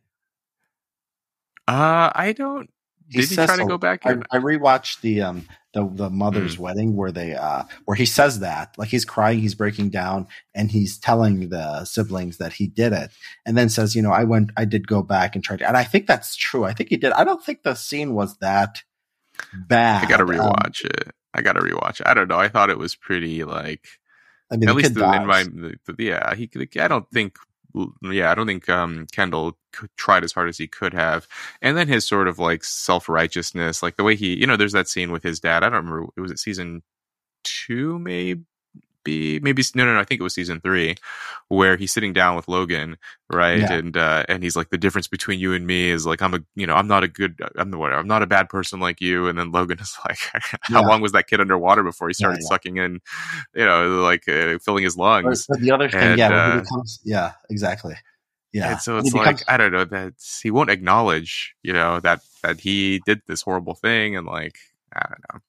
[1.73, 2.69] Uh, I don't.
[3.09, 4.13] He Did he says try to go back I.
[4.31, 6.63] I rewatched the um the the mother's Hmm.
[6.63, 10.71] wedding where they uh where he says that like he's crying, he's breaking down, and
[10.71, 13.11] he's telling the siblings that he did it,
[13.45, 15.77] and then says, you know, I went, I did go back and try to, and
[15.77, 16.65] I think that's true.
[16.65, 17.13] I think he did.
[17.13, 18.83] I don't think the scene was that
[19.69, 20.05] bad.
[20.05, 21.09] I gotta Um, rewatch it.
[21.35, 22.07] I gotta rewatch it.
[22.07, 22.39] I don't know.
[22.39, 23.87] I thought it was pretty like
[24.51, 25.45] I mean, at least the, in my
[25.99, 27.37] yeah he could- I don't think
[28.03, 29.57] yeah I don't think um Kendall
[29.97, 31.27] tried as hard as he could have.
[31.61, 34.73] And then his sort of like self righteousness like the way he you know there's
[34.73, 36.83] that scene with his dad I don't remember it was it season
[37.45, 38.45] two maybe
[39.07, 40.95] maybe no no no I think it was season three
[41.49, 42.97] where he's sitting down with Logan
[43.31, 43.73] right Yeah.
[43.73, 46.41] and uh and he's like the difference between you and me is like I'm a
[46.55, 49.01] you know I'm not a good I'm the whatever I'm not a bad person like
[49.01, 50.19] you and then Logan is like
[50.63, 50.87] how Yeah.
[50.87, 52.49] long was that kid underwater before he started yeah.
[52.49, 53.01] sucking in
[53.55, 57.01] you know like uh, filling his lungs But, the other thing, And, yeah, uh, becomes,
[57.05, 57.95] yeah, exactly,
[58.53, 58.73] yeah.
[58.73, 62.01] and so it's he like becomes- I don't know that he won't acknowledge, you know,
[62.01, 64.57] that that he did this horrible thing, and like
[64.95, 65.41] I don't know.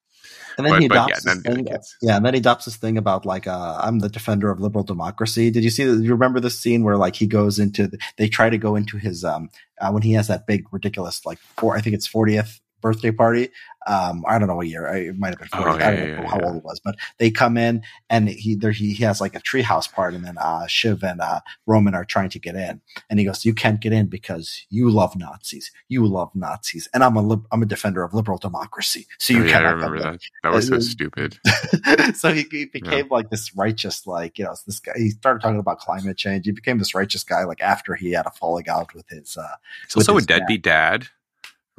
[0.58, 1.66] And then But- he but yeah, adopts this thing.
[1.66, 1.96] kids.
[2.02, 4.84] Yeah, and then he adopts this thing about like uh, I'm the defender of liberal
[4.84, 5.50] democracy.
[5.52, 5.84] Did you see?
[5.84, 7.88] You remember this scene where like he goes into?
[7.88, 9.50] The, they try to go into his um
[9.82, 11.76] uh, when he has that big ridiculous like four.
[11.76, 13.50] I think it's 40th birthday party.
[13.88, 14.88] Um, I don't know what year.
[14.88, 15.66] I- It might have been 40.
[15.72, 17.82] Oh, yeah, I don't yeah, know yeah, how old it was, but they come in
[18.10, 21.20] and he there he, he has like a treehouse part, and then uh, Shiv and
[21.20, 22.80] uh, Roman are trying to get in,
[23.10, 25.72] and he goes, "You can't get in because you love Nazis.
[25.90, 29.08] You love Nazis, and I'm a I'm a defender of liberal democracy.
[29.18, 30.22] So you Oh, yeah, I cannot come remember that.
[30.44, 31.40] That was so stupid.
[32.16, 34.94] so he, he became like this righteous, like you know, this guy.
[34.96, 36.46] He started talking about climate change.
[36.46, 39.38] He became this righteous guy, like after he had a falling out with his.
[39.38, 39.48] uh
[39.84, 40.40] He's with also a his dad.
[40.40, 41.08] deadbeat dad,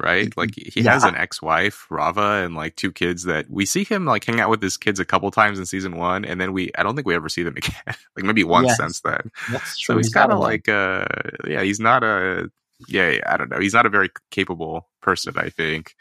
[0.01, 0.35] right?
[0.37, 0.91] Like he Yeah.
[0.91, 4.49] has an ex-wife, Rava, and like two kids that we see him like hang out
[4.49, 7.07] with his kids a couple times in season one, and then we I don't think
[7.07, 7.73] we ever see them again.
[7.87, 8.77] like maybe once Yes.
[8.77, 9.31] since then.
[9.49, 9.95] That's true.
[9.95, 11.05] So he's, got kind a of like uh
[11.47, 12.49] yeah, he's not a
[12.87, 13.59] yeah, yeah, I don't know.
[13.59, 15.95] He's not a very capable person, I think.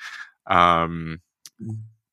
[0.47, 1.21] Um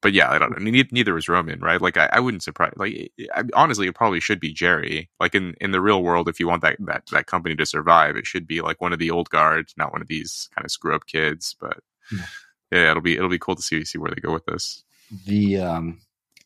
[0.02, 0.58] but yeah, I don't know.
[0.64, 1.82] Neither, neither is Roman, right?
[1.82, 2.74] Like, I, I wouldn't surprise.
[2.76, 5.08] Like, I, honestly, it probably should be Gerri.
[5.20, 8.16] Like in, in the real world, if you want that, that that company to survive,
[8.16, 10.72] it should be like one of the old guard, not one of these kind of
[10.72, 11.56] screw up kids.
[11.60, 11.80] But
[12.12, 12.26] Yeah.
[12.72, 14.84] yeah, it'll be it'll be cool to see see where they go with this.
[15.26, 16.00] the um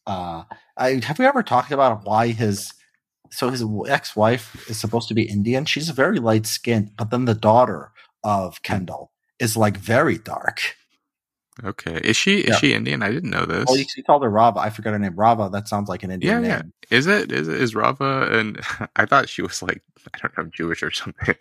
[0.06, 0.43] uh
[0.78, 2.74] I have we ever talked about why his
[3.32, 5.66] so his ex-wife is supposed to be Indian.
[5.66, 7.91] She's very light skinned, but then the daughter
[8.24, 10.76] of Kendall is like very dark.
[11.64, 12.56] Okay, is she is Yeah.
[12.58, 13.01] she Indian?
[13.01, 13.66] I didn't know this.
[13.68, 14.60] Oh, you, you called her Rava.
[14.60, 15.16] I forgot her name.
[15.16, 15.49] Rava.
[15.51, 16.62] That sounds like an Indian Yeah, yeah.
[16.89, 18.28] Is it is it, is Rava?
[18.32, 18.60] And
[18.95, 19.82] I thought she was like
[20.14, 21.36] I don't know Jewish or something.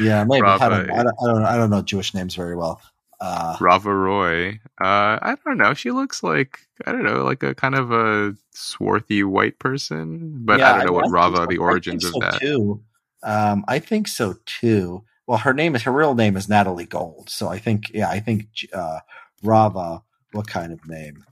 [0.00, 0.46] Yeah, maybe.
[0.46, 0.94] I don't, know.
[0.94, 1.44] I, don't, I don't.
[1.44, 2.80] I don't know Jewish names very well.
[3.20, 4.60] Uh, Rava Roy.
[4.80, 5.74] Uh, I don't know.
[5.74, 10.44] She looks like I don't know, like a kind of a swarthy white person.
[10.44, 11.46] But yeah, I don't know what think Rava, so.
[11.46, 12.40] the I origins think of that.
[12.40, 12.82] Too.
[13.22, 15.02] Um, I think so too.
[15.26, 17.30] Well, her name is her real name is Natalie Gold.
[17.30, 19.00] So I think yeah, I think uh,
[19.46, 20.02] Rava.
[20.32, 21.24] What kind of name?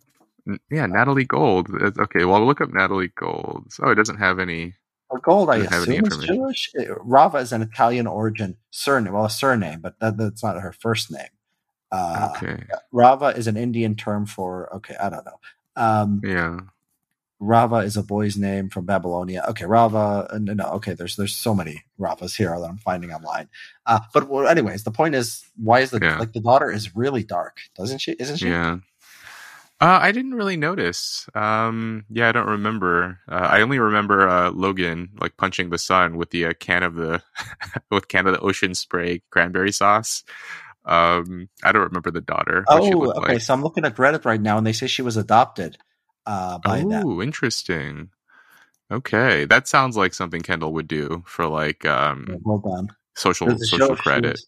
[0.70, 1.68] Yeah, Natalie Gold.
[1.98, 3.72] Okay, well, look up Natalie Gold.
[3.82, 4.74] Oh, it doesn't have any.
[5.10, 6.26] Well, Gold, I Doesn't have any assume is.
[6.26, 6.72] Jewish.
[6.78, 9.12] Uh, Rava is an Italian origin surname.
[9.12, 11.28] Well, a surname, but that, that's not her first name.
[11.92, 12.62] Uh, Okay,
[12.92, 14.96] Rava is an Indian term for okay.
[15.00, 15.40] I don't know.
[15.76, 16.60] Um, yeah.
[17.41, 19.45] Rava is a boy's name from Babylonia.
[19.49, 20.26] Okay, Rava.
[20.30, 20.95] uh, No, no, okay.
[20.95, 23.49] There's there's so many Ravas here that I'm finding online.
[23.87, 26.18] Uh, but well, anyways, the point is, why is the Yeah.
[26.18, 28.12] like the daughter is really dark, doesn't she?
[28.18, 28.49] Isn't she?
[28.49, 28.78] Yeah.
[29.80, 31.28] Uh, I didn't really notice.
[31.35, 33.18] Um, yeah, I don't remember.
[33.28, 36.95] Uh, I only remember uh, Logan like punching the son with the uh, can of
[36.95, 37.20] the
[37.91, 40.22] with can of the ocean spray cranberry sauce.
[40.87, 42.64] Um, I don't remember the daughter.
[42.68, 43.32] Oh, okay.
[43.35, 43.41] like.
[43.43, 45.76] So I'm looking at Reddit right now, and they say she was adopted
[46.27, 47.07] uh, by them.
[47.07, 48.11] Oh, interesting.
[48.91, 54.41] Okay, that sounds like something Kendall would do for like um Hold social social credit.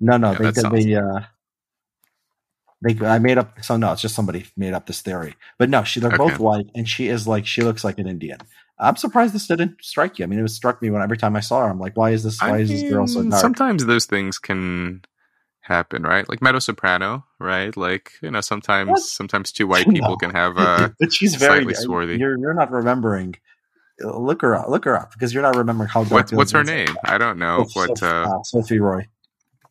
[0.00, 0.96] No, no, Yeah, they did sounds- the.
[0.96, 1.20] Uh,
[2.82, 3.62] they, I made up.
[3.62, 5.34] So no, it's just somebody made up this theory.
[5.58, 8.38] But no, she they're both white, and she is like she looks like an Indian.
[8.78, 10.24] I'm surprised this didn't strike you.
[10.24, 11.70] I mean, it was struck me when every time I saw her.
[11.70, 12.40] I'm like, why is this?
[12.40, 13.38] Why I is this girl so dark?
[13.38, 15.02] Sometimes those things can
[15.60, 16.28] happen, right?
[16.28, 17.76] Like Meadow Soprano, right?
[17.76, 19.00] Like you know, sometimes What?
[19.00, 19.92] sometimes two white No.
[19.94, 21.72] people can have uh but she's very.
[21.74, 22.16] swarthy.
[22.18, 23.36] You're you're not remembering.
[24.04, 24.68] uh, Look her up.
[24.68, 26.30] Look her up because you're not remembering how dark.
[26.32, 26.64] what's her are.
[26.64, 26.96] name?
[27.04, 27.66] I don't know.
[27.66, 29.06] Oh, what Soph- uh uh, Sophie Roy.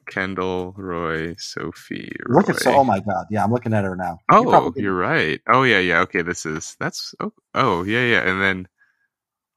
[0.07, 2.35] Kendall Roy Sophie Roy.
[2.37, 2.73] Look at so.
[2.73, 3.27] Oh my god!
[3.29, 4.19] Yeah, I'm looking at her now.
[4.31, 5.39] You Oh, probably- you're right.
[5.47, 5.99] Oh yeah, yeah.
[6.01, 8.21] Okay, this is that's oh, oh yeah, yeah.
[8.27, 8.67] And then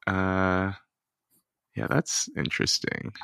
[0.07, 0.72] uh
[1.74, 3.14] yeah, that's interesting.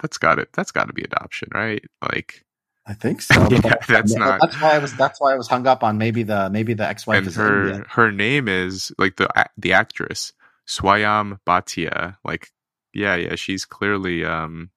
[0.00, 0.50] That's got it.
[0.52, 1.82] That's got to be adoption, right?
[2.00, 2.44] Like
[2.88, 3.34] I think so.
[3.50, 4.40] Yeah, that's not.
[4.40, 4.96] That's why I was.
[4.96, 7.68] That's why I was hung up on maybe the maybe the ex-wife and is her
[7.68, 7.84] Indian.
[7.90, 9.28] her name is like the
[9.58, 10.32] the actress
[10.66, 12.16] Swayam Bhatia.
[12.24, 12.50] Like,
[12.94, 14.70] yeah, yeah, she's clearly um,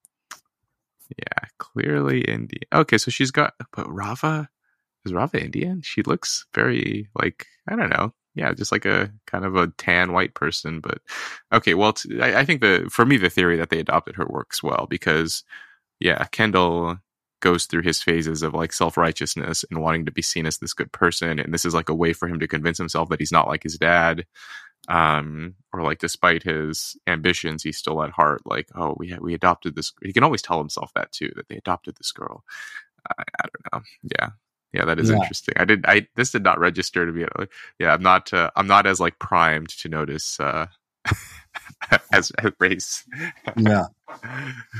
[1.16, 2.64] yeah, clearly Indian.
[2.72, 4.48] Okay, so she's got, but Rava
[5.04, 5.80] is Rava Indian?
[5.82, 8.12] She looks very like I don't know.
[8.34, 10.80] Yeah, just like a kind of a tan white person.
[10.80, 10.98] But
[11.52, 14.26] okay, well, t- I, I think the for me the theory that they adopted her
[14.26, 15.44] works well because
[16.00, 16.98] yeah, Kendall
[17.42, 20.74] goes through his phases of like self righteousness and wanting to be seen as this
[20.74, 23.32] good person, and this is like a way for him to convince himself that he's
[23.32, 24.26] not like his dad.
[24.88, 29.76] Um, or like despite his ambitions, he's still at heart like, oh, we we adopted
[29.76, 29.92] this.
[30.02, 32.44] He can always tell himself that too, that they adopted this girl.
[33.18, 33.82] I, I don't know.
[34.20, 34.30] Yeah,
[34.74, 35.12] yeah, that is Yeah.
[35.12, 35.54] interesting.
[35.58, 35.86] I did.
[35.86, 37.26] I this did not register to be.
[37.80, 38.32] Yeah, I'm not.
[38.34, 40.66] Uh, I'm not as like primed to notice uh,
[42.12, 43.04] as, as race.
[43.56, 43.84] Yeah,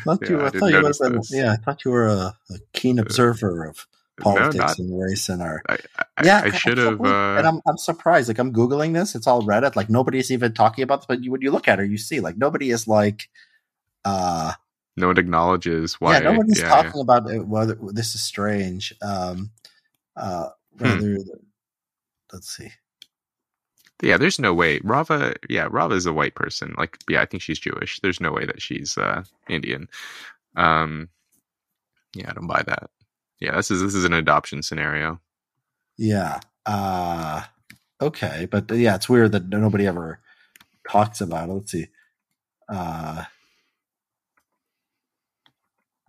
[0.05, 0.41] thought Yeah, you.
[0.41, 1.21] I I thought you were.
[1.31, 3.87] Yeah, I thought you were a, a keen observer of
[4.21, 5.63] politics not- and race in our.
[5.69, 6.99] I, I, Yeah, I should have.
[6.99, 8.29] believe- and Uh, I'm I'm surprised.
[8.29, 9.15] Like I'm googling this.
[9.15, 9.75] It's all Reddit.
[9.77, 11.07] Like nobody's even talking about this.
[11.07, 13.29] But you, when you look at her, you see like nobody is like.
[14.05, 14.53] uh
[14.97, 16.13] no one acknowledges why.
[16.15, 18.93] yeah, nobody's yeah, talking about it, whether this is strange.
[19.01, 19.51] Um,
[20.17, 20.85] uh, Hmm.
[20.85, 21.19] rather,
[22.33, 22.71] let's see.
[24.03, 24.17] Yeah.
[24.17, 24.81] there's no way.
[24.83, 25.35] Rava.
[25.49, 26.75] Yeah, Rava is a white person.
[26.77, 28.01] Like, yeah, I think she's Jewish.
[28.01, 29.89] There's no way that she's uh, Indian.
[30.57, 31.09] Um,
[32.15, 32.91] yeah, I don't buy that.
[33.41, 35.21] Yeah, this is this is an adoption scenario.
[35.97, 36.41] Yeah.
[36.65, 37.43] Uh,
[38.01, 40.21] okay, but uh, yeah, it's weird that nobody ever
[40.89, 41.53] talks about it.
[41.53, 41.87] Let's see.
[42.69, 43.25] Uh,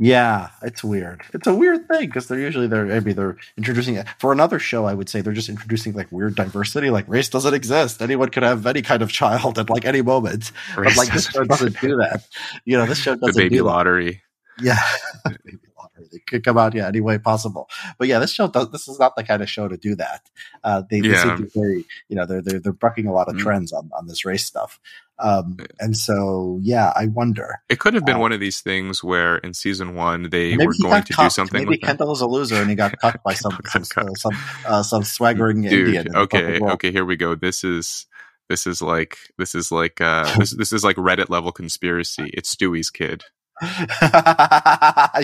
[0.03, 1.21] yeah, it's weird.
[1.33, 4.83] It's a weird thing because they're usually they're maybe they're introducing it for another show.
[4.83, 6.89] I would say they're just introducing like weird diversity.
[6.89, 8.01] Like race doesn't exist.
[8.01, 10.51] Anyone could have any kind of child at like any moment.
[10.75, 12.27] But like this show doesn't do that.
[12.65, 13.63] You know, this show doesn't baby do that.
[13.63, 14.21] lottery.
[14.61, 14.79] Yeah.
[16.11, 17.69] They could come out yeah any way possible.
[17.97, 20.29] But yeah, this show does this is not the kind of show to do that.
[20.63, 21.21] Uh they, they Yeah.
[21.23, 23.39] seem to be very you know, they're they're they're bucking a lot of Mm.
[23.39, 24.79] trends on, on this race stuff.
[25.19, 27.61] Um and so yeah, I wonder.
[27.69, 30.73] It could have been Uh, one of these things where in season one they were
[30.81, 31.87] going to do something Maybe that.
[31.87, 35.03] Kendall is a loser and he got cucked by some some uh, some, uh, some
[35.03, 36.15] swaggering Dude, Indian.
[36.15, 37.35] okay, okay, here we go.
[37.35, 38.07] This is
[38.49, 42.29] this is like this is like uh this this is like Reddit level conspiracy.
[42.33, 43.23] It's Stewy's kid.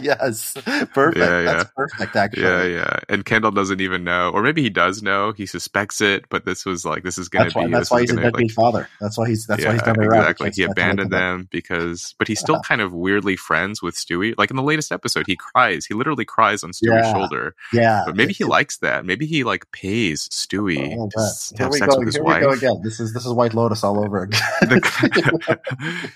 [0.04, 0.54] yes.
[0.94, 1.18] Perfect.
[1.18, 1.44] Yeah, yeah.
[1.46, 2.44] That's perfect actually.
[2.44, 3.00] Yeah, yeah.
[3.10, 5.32] And Kendall doesn't even know, or maybe he does know.
[5.32, 7.60] He suspects it, but this was like this is gonna That's be.
[7.62, 8.88] why that's why he's a deadbeat like, father.
[9.02, 10.22] That's why he's that's why he's yeah, never around.
[10.24, 10.52] exactly.
[10.56, 14.36] He abandoned them because, but he's still kind of weirdly friends with Stewy.
[14.38, 15.86] Like in the latest episode, he cries.
[15.86, 17.12] He literally cries on Stewy's Yeah.
[17.14, 17.56] shoulder.
[17.74, 18.04] Yeah.
[18.06, 19.06] But maybe he likes that.
[19.06, 22.00] Maybe he like pays Stewy Oh, to, here have we sex go.
[22.00, 22.42] with his Here wife.
[22.42, 22.82] we go again.
[22.84, 24.42] This is this is White Lotus all over again.
[24.62, 25.60] The-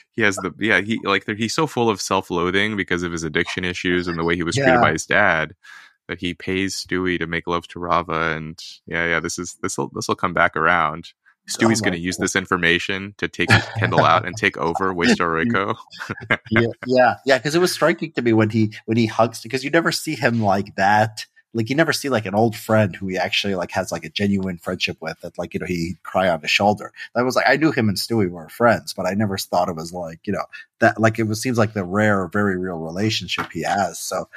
[0.12, 3.64] he has the yeah he like he's so full of self-loathing because of his addiction
[3.66, 4.66] issues and the way he was Yeah.
[4.66, 5.56] treated by his dad
[6.08, 9.78] that he pays Stewy to make love to Rava and yeah yeah this is this
[9.78, 11.14] will this will come back around.
[11.50, 14.94] Oh Stewy's Oh going to use this information to take Kendall out and take over
[14.94, 15.76] Waystar Royco.
[16.50, 17.38] yeah, yeah, yeah.
[17.38, 20.16] Because it was striking to me when he when he hugs because you never see
[20.16, 21.26] him like that.
[21.54, 24.10] Like you never see like an old friend who he actually like has like a
[24.10, 26.92] genuine friendship with that like you know he'd cry on his shoulder.
[27.16, 29.76] That was like I knew him and Stewy were friends, but I never thought it
[29.76, 30.46] was like you know
[30.80, 34.00] that like it was seems like the rare, very real relationship he has.
[34.00, 34.28] So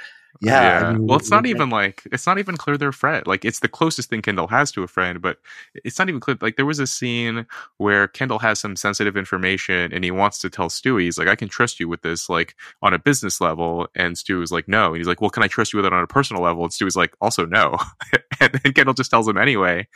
[0.41, 3.27] yeah, I mean, well, it's not even like it's not even clear they're friend.
[3.27, 5.39] Like it's the closest thing Kendall has to a friend, but
[5.85, 6.37] it's not even clear.
[6.41, 7.47] Like there was a scene
[7.79, 11.37] where Kendall has some sensitive information and he wants to tell Stewy, he's like, "I
[11.37, 14.89] can trust you with this, like on a business level." And Stewy Stewy's like, "No,"
[14.89, 16.73] and he's like, "Well, can I trust you with it on a personal level?" And
[16.73, 17.77] Stewy's like, "Also, no."
[18.41, 19.87] and then Kendall just tells him anyway.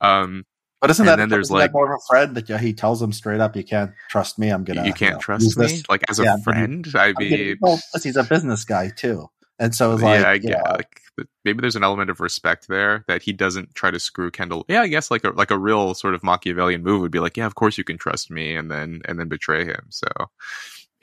[0.00, 0.44] Um,
[0.80, 2.58] But isn't And that then there's, isn't that like- more of a friend that yeah,
[2.58, 4.48] he tells him straight up, you can't trust me.
[4.48, 6.86] I'm gonna you can't know, trust me, this." like as Yeah, a friend.
[6.94, 9.28] I mean, well, he's a business guy too,
[9.62, 11.00] and so it's like yeah, I get know, like
[11.44, 14.64] maybe there's an element of respect there that he doesn't try to screw Kendall.
[14.68, 17.36] Yeah, I guess like a like a real sort of Machiavellian move would be like,
[17.36, 19.86] yeah, of course you can trust me, and then and then betray him.
[19.90, 20.08] So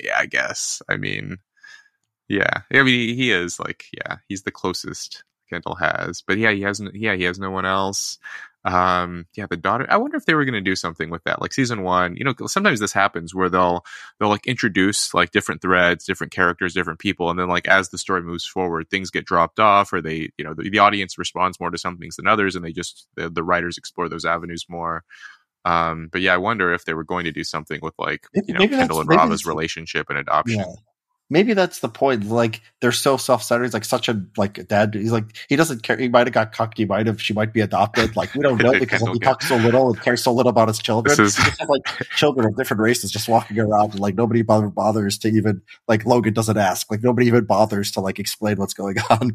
[0.04, 0.82] yeah, I guess.
[0.90, 1.38] I mean,
[2.28, 6.52] yeah, I mean he, he is like yeah, he's the closest Kendall has, but yeah,
[6.52, 8.18] he has no, yeah he has no one else.
[8.66, 9.88] Um, yeah, the daughter.
[9.90, 12.18] I wonder if they were going to do something with that, like season one.
[12.18, 13.86] You know, sometimes this happens where they'll
[14.20, 17.98] they'll like introduce like different threads, different characters, different people, and then like as the
[17.98, 21.60] story moves forward, things get dropped off, or they, you know, the, the audience responds
[21.60, 24.66] more to some things than others, and they just the, the writers explore those avenues
[24.68, 25.04] more.
[25.66, 28.48] Um, but yeah, I wonder if they were going to do something with like Maybe-
[28.48, 30.60] you know Kendall and Rava's relationship and adoption.
[30.60, 30.66] Yeah.
[31.32, 32.26] Maybe that's the point.
[32.28, 33.66] Like they're so self-centered.
[33.66, 34.96] He's like such a like dad.
[34.96, 35.96] He's like he doesn't care.
[35.96, 36.78] He might have got cocked.
[36.80, 37.22] He might have.
[37.22, 38.16] She might be adopted.
[38.16, 40.80] Like we don't know because he talks so little and cares so little about his
[40.80, 41.16] children.
[41.16, 43.92] This is- He just has like children of different races just walking around.
[43.92, 46.90] And, like nobody bother, bothers to even like Logan doesn't ask.
[46.90, 49.34] Like nobody even bothers to like explain what's going on.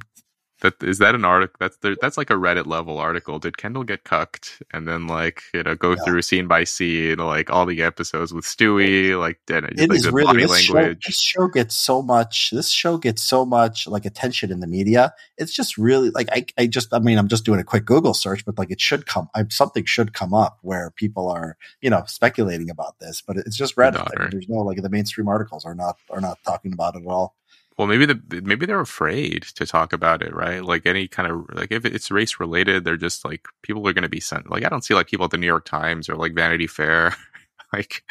[0.60, 1.56] That is that an article?
[1.58, 3.38] That's there, that's like a Reddit level article.
[3.38, 4.62] Did Kendall get cucked?
[4.72, 6.04] And then like you know go yeah.
[6.04, 10.10] through scene by scene, like all the episodes with Stewy, like, then, it like, is
[10.10, 12.50] really this show, this show, gets so much.
[12.50, 15.12] This show gets so much like attention in the media.
[15.36, 18.14] It's just really like I I just I mean I'm just doing a quick Google
[18.14, 19.28] search, but like it should come.
[19.34, 23.56] I, something should come up where people are you know speculating about this, but it's
[23.56, 23.98] just Reddit.
[23.98, 27.08] Like, there's no like the mainstream articles are not are not talking about it at
[27.08, 27.34] all.
[27.76, 30.64] Well, maybe the maybe they're afraid to talk about it, right?
[30.64, 34.02] Like any kind of like if it's race related, they're just like people are going
[34.02, 34.48] to be sent.
[34.48, 37.16] Like I don't see like people at the New York Times or like Vanity Fair,
[37.72, 38.04] like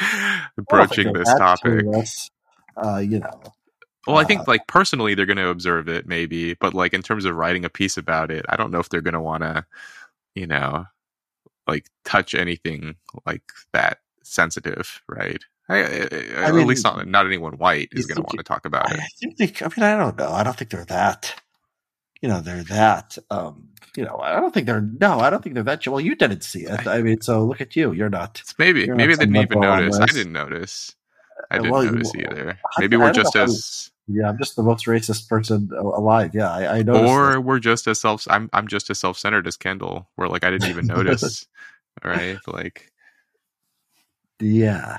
[0.69, 1.85] broaching this topic.
[2.83, 3.41] uh, you know.
[4.05, 7.01] Well, I think uh, like personally they're going to observe it, maybe, but like in
[7.01, 9.43] terms of writing a piece about it, I don't know if they're going to want
[9.43, 9.65] to,
[10.35, 10.85] you know,
[11.67, 12.95] like touch anything
[13.25, 15.41] like that sensitive, right?
[15.69, 18.65] I, I, I at least not not anyone white is going to want to talk
[18.65, 18.99] about it.
[18.99, 20.29] I think they, I mean, I don't know.
[20.29, 21.41] I don't think they're that.
[22.21, 23.17] You know, they're that.
[23.29, 24.81] Um, you know, I don't think they're.
[24.81, 25.87] No, I don't think they're that.
[25.87, 26.87] Well, you didn't see it.
[26.87, 27.93] I mean, so look at you.
[27.93, 28.39] You're not.
[28.41, 29.99] It's maybe maybe not they didn't even notice.
[29.99, 30.95] I didn't notice.
[31.49, 32.59] I didn't well, notice you, either.
[32.79, 33.91] Maybe we're just as.
[34.07, 36.35] Yeah, I'm just the most racist person alive.
[36.35, 37.07] Yeah, I, I know.
[37.07, 38.27] Or we're just as self.
[38.29, 40.09] I'm I'm just as self centered as Kendall.
[40.15, 41.45] Where like I didn't even notice.
[42.03, 42.91] right, like.
[44.39, 44.97] Yeah.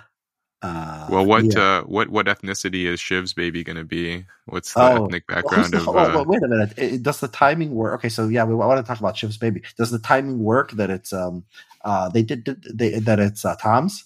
[0.64, 1.60] Uh, well, what yeah.
[1.60, 4.24] uh, what what ethnicity is Shiv's baby going to be?
[4.46, 6.16] What's the oh, ethnic background well, of?
[6.16, 6.72] Uh, wait a minute.
[6.78, 7.96] It, does the timing work?
[7.96, 9.60] Okay, so yeah, we want to talk about Shiv's baby.
[9.76, 11.44] Does the timing work that it's um
[11.82, 14.04] uh they did, did they that it's uh, Tom's?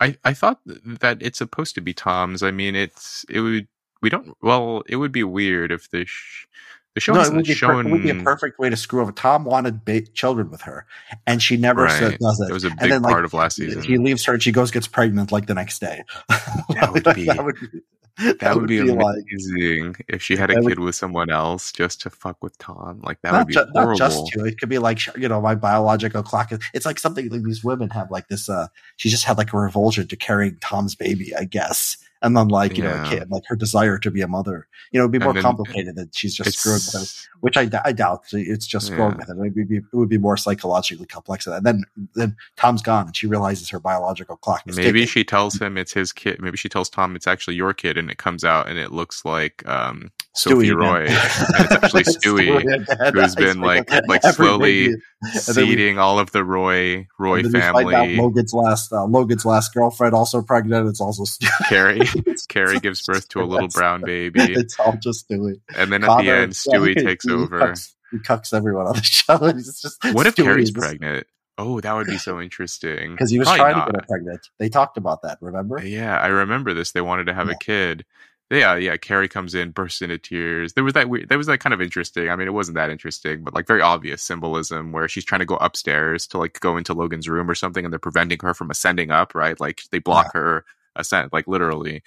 [0.00, 2.42] I I thought that it's supposed to be Tom's.
[2.42, 3.68] I mean, it's it would
[4.00, 6.48] we don't well it would be weird if the sh-
[6.94, 7.84] the show no, it would, shown...
[7.84, 9.12] per- it would be a perfect way to screw over.
[9.12, 10.86] Tom wanted ba- children with her,
[11.26, 11.98] and she never right.
[11.98, 12.50] said, does it.
[12.50, 13.82] It was a big then, part like, of last season.
[13.82, 16.04] He leaves her, and she goes gets pregnant like the next day.
[16.28, 17.24] That would be.
[17.24, 17.80] that would be,
[18.18, 21.30] that, that would, be, be amazing like, if she had a kid would, with someone
[21.30, 23.00] else just to fuck with Tom.
[23.02, 23.92] Like that would be ju- horrible.
[23.92, 24.44] Not just to.
[24.44, 26.52] It could be like you know my biological clock.
[26.74, 28.50] It's like something like these women have like this.
[28.50, 28.66] uh
[28.96, 32.76] She just had like a revulsion to carrying Tom's baby, I guess and then like
[32.76, 33.02] you yeah.
[33.02, 35.96] know kid, like her desire to be a mother you know it'd be more complicated
[35.96, 38.96] than she's just screwed with it which I, I doubt it's just yeah.
[38.96, 41.58] screwed with it it would, be, it would be more psychologically complex than that.
[41.58, 45.06] and then then tom's gone and she realizes her biological clock maybe ticking.
[45.06, 48.10] she tells him it's his kid maybe she tells tom it's actually your kid and
[48.10, 51.04] it comes out and it looks like um Sophie Stewy Roy.
[51.08, 54.94] it's actually Stewy, Stewy who's been like like slowly
[55.32, 58.16] seeding we, all of the Roy Roy family.
[58.16, 60.88] Logan's last uh, Logan's last girlfriend also pregnant.
[60.88, 61.50] It's also Stewy.
[61.68, 62.00] Kerry.
[62.48, 64.40] Kerry gives birth to a little brown baby.
[64.52, 65.60] It's all just Stewy.
[65.76, 67.58] And then at Connor, the end, Stewy yeah, takes he, over.
[67.58, 69.38] He cucks, he cucks everyone on the show.
[69.42, 71.26] It's just, what if Kerry's pregnant?
[71.58, 73.12] Oh, that would be so interesting.
[73.12, 73.86] Because he was Probably trying not.
[73.86, 74.48] to get her pregnant.
[74.58, 75.38] They talked about that.
[75.40, 75.78] Remember?
[75.78, 76.92] Uh, yeah, I remember this.
[76.92, 77.54] They wanted to have yeah.
[77.54, 78.04] a kid
[78.52, 78.96] yeah, yeah.
[78.98, 80.74] Kerry comes in, bursts into tears.
[80.74, 81.28] There was that weird.
[81.30, 82.28] There was that kind of interesting.
[82.28, 85.46] I mean, it wasn't that interesting, but like very obvious symbolism where she's trying to
[85.46, 88.70] go upstairs to like go into Logan's room or something, and they're preventing her from
[88.70, 89.34] ascending up.
[89.34, 90.40] Right, like they block yeah.
[90.40, 90.64] her
[90.96, 92.02] ascent, like literally.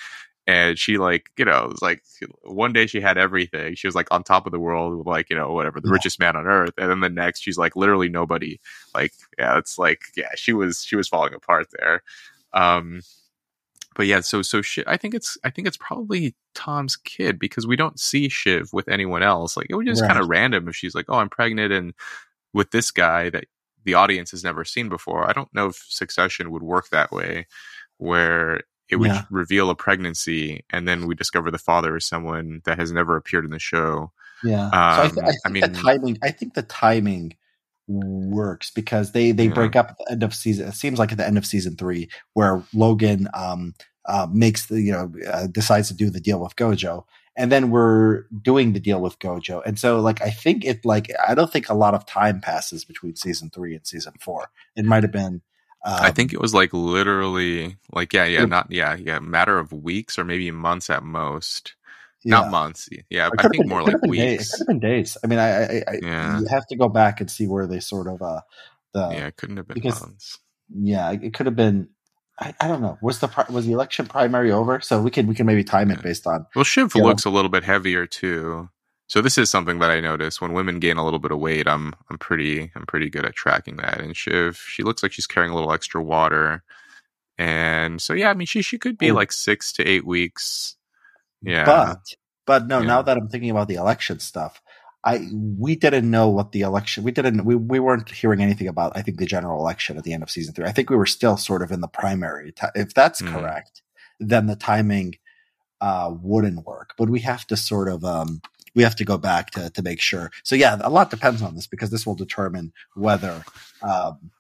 [0.48, 2.04] And she like you know was like
[2.44, 3.74] one day she had everything.
[3.76, 5.94] She was like on top of the world, like you know whatever, the yeah.
[5.94, 6.74] richest man on earth.
[6.78, 8.60] And then the next, she's like literally nobody.
[8.94, 12.04] Like yeah, it's like yeah, she was she was falling apart there.
[12.54, 13.02] Um,
[13.96, 14.84] but yeah, so so Shiv.
[14.88, 18.90] I think it's I think it's probably Tom's kid because we don't see Shiv with
[18.90, 19.56] anyone else.
[19.56, 20.10] Like it would just right.
[20.10, 21.94] kind of random if she's like, "Oh, I'm pregnant," and
[22.54, 23.46] with this guy that
[23.86, 25.28] the audience has never seen before.
[25.30, 27.48] I don't know if Succession would work that way,
[27.98, 29.24] where it would yeah.
[29.30, 33.46] reveal a pregnancy and then we discover the father is someone that has never appeared
[33.46, 34.12] in the show.
[34.44, 36.18] Yeah, um, so I, th- I, think I mean, the timing.
[36.24, 37.36] I think the timing
[37.88, 39.54] works because they they yeah.
[39.54, 40.68] break up at the end of season.
[40.68, 43.74] It seems like at the end of season three, where Logan um,
[44.06, 47.06] uh, makes the you know uh, decides to do the deal with Gojo,
[47.36, 51.12] and then we're doing the deal with Gojo, and so like I think it like
[51.28, 54.50] I don't think a lot of time passes between season three and season four.
[54.76, 55.42] It might have been.
[55.86, 59.72] Um, I think it was like literally like yeah yeah not yeah yeah matter of
[59.72, 61.76] weeks or maybe months at most.
[62.24, 62.42] Yeah.
[62.42, 62.90] Not months.
[63.12, 64.18] Yeah, I think been, more like weeks.
[64.18, 64.42] Days.
[64.42, 65.18] It could have been days.
[65.24, 66.40] I mean, I, I, I yeah.
[66.40, 68.42] you have to go back and see where they sort of uh
[68.96, 70.40] the yeah, it couldn't have been because, months.
[70.74, 71.90] Yeah, it could have been.
[72.40, 72.98] I, I don't know.
[73.02, 74.82] Was the was the election primary over?
[74.82, 76.48] So we can we can maybe time it based on.
[76.56, 77.32] Well, Shiv looks know.
[77.32, 78.70] a little bit heavier too.
[79.08, 81.68] So this is something that I notice when women gain a little bit of weight.
[81.68, 84.02] I'm I'm pretty I'm pretty good at tracking that.
[84.02, 86.64] And Shiv, she looks like she's carrying a little extra water,
[87.38, 90.76] and so yeah, I mean she she could be like six to eight weeks.
[91.42, 92.88] Yeah, but but no, yeah.
[92.88, 94.60] now that I'm thinking about the election stuff,
[95.04, 98.94] I we didn't know what the election we didn't we we weren't hearing anything about
[98.96, 100.66] I think the general election at the end of season three.
[100.66, 102.54] I think we were still sort of in the primary.
[102.74, 103.32] If that's mm.
[103.32, 103.84] correct,
[104.20, 105.20] then the timing
[105.80, 106.96] uh, wouldn't work.
[106.98, 108.42] But we have to sort of um,
[108.76, 110.32] we have to go back to to make sure.
[110.44, 113.44] So yeah, a lot depends on this because this will determine whether.
[113.82, 114.32] Um,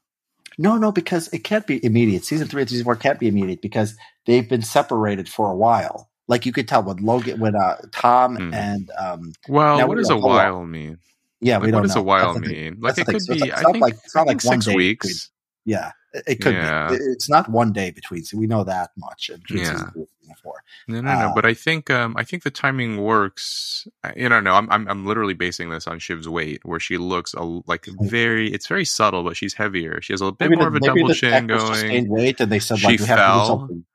[0.57, 2.23] no, no, because it can't be immediate.
[2.23, 6.09] Season three and season four can't be immediate because they've been separated for a while.
[6.27, 8.53] Like you could tell when Logan, when uh, Tom Hmm.
[8.53, 10.97] and um, Well, Now what we does a while mean?
[11.41, 12.01] yeah, we don't what does know.
[12.01, 12.63] a while That's the thing.
[12.73, 12.77] mean?
[12.79, 13.39] Like it could So be.
[13.41, 15.29] not- I it's not think, like- it's not like six day weeks.
[15.65, 16.89] Yeah, it, it could Yeah.
[16.89, 16.95] be.
[16.95, 18.23] It- It's not one day between.
[18.23, 19.71] So we know that much in between Yeah.
[19.71, 20.63] season three and season four.
[20.87, 21.29] No, no, no.
[21.29, 23.87] Uh, But I think um, I think the timing works.
[24.03, 24.53] I- You don't know.
[24.53, 28.53] I'm, I'm I'm literally basing this on Shiv's weight, where she looks a, like very.
[28.53, 29.99] It's very subtle, but she's heavier.
[30.01, 32.09] She has a bit more the, of a double chin going.
[32.09, 33.47] weight, and they said She like we have to do fell.
[33.47, 33.85] something.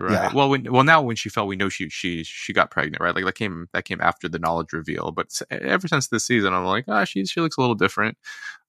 [0.00, 0.12] Right.
[0.12, 0.32] Yeah.
[0.32, 3.14] Well, when well now when she fell, we know she she she got pregnant, right?
[3.14, 5.10] Like that came that came after the knowledge reveal.
[5.10, 8.16] But ever since this season, I'm like, ah, she she looks a little different.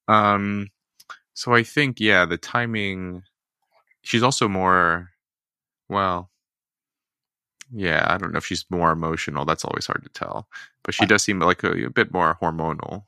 [0.08, 0.70] Um,
[1.34, 3.24] so I think yeah, the timing.
[4.02, 5.10] She's also more,
[5.90, 6.30] well,
[7.72, 8.06] yeah.
[8.10, 9.46] I don't know if she's more emotional.
[9.46, 10.48] That's always hard to tell.
[10.84, 13.04] But she does seem like a, a bit more hormonal.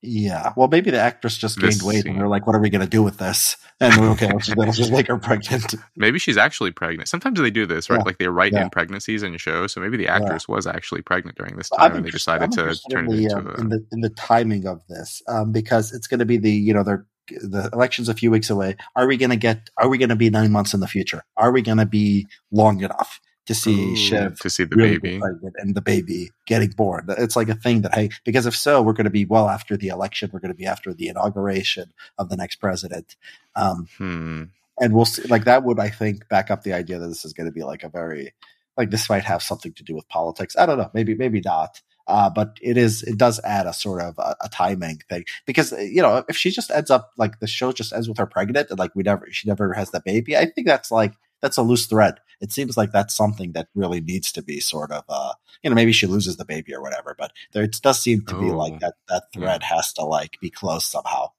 [0.00, 0.52] Yeah.
[0.56, 2.12] Well, maybe the actress just gained This weight, scene.
[2.12, 4.46] and they're like, "What are we going to do with this?" And we're okay, let's
[4.46, 5.74] just, let's just make her pregnant.
[5.96, 7.08] Maybe she's actually pregnant.
[7.08, 7.98] Sometimes they do this, right?
[7.98, 8.04] Yeah.
[8.04, 8.62] Like they write Yeah.
[8.64, 9.72] in pregnancies in shows.
[9.72, 12.50] So maybe the actress was actually pregnant during this I'm time, and they decided I'm
[12.50, 13.54] to turn in it the, into um, a.
[13.60, 16.72] in the in the timing of this um, because it's going to be the you
[16.74, 18.76] know they're the election's a few weeks away.
[18.96, 19.70] Are we going to get?
[19.76, 21.22] Are we going to be nine months in the future?
[21.36, 24.98] Are we going to be long enough to see Ooh, Shiv to see the really
[24.98, 25.20] baby.
[25.56, 27.06] and the baby getting born?
[27.08, 29.76] It's like a thing that hey, because if so, we're going to be well after
[29.76, 30.30] the election.
[30.32, 33.16] We're going to be after the inauguration of the next president.
[33.56, 34.42] Um, Hmm.
[34.80, 37.32] and we'll see like that would i think back up the idea that this is
[37.32, 38.32] going to be like a very
[38.76, 41.80] like this might have something to do with politics i don't know maybe maybe not
[42.08, 45.72] uh, but it is it does add a sort of a, a timing thing because
[45.72, 48.68] you know if she just ends up like the show just ends with her pregnant
[48.70, 51.62] and like we never she never has the baby i think that's like that's a
[51.62, 55.32] loose thread it seems like that's something that really needs to be sort of uh
[55.62, 58.34] you know maybe she loses the baby or whatever but there it does seem to
[58.40, 61.30] be Oh, like that that thread has to like be closed somehow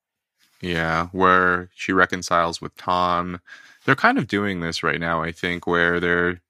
[0.61, 3.39] Yeah, where she reconciles with Tom.
[3.85, 6.41] They're kind of doing this right now, I think, where they're.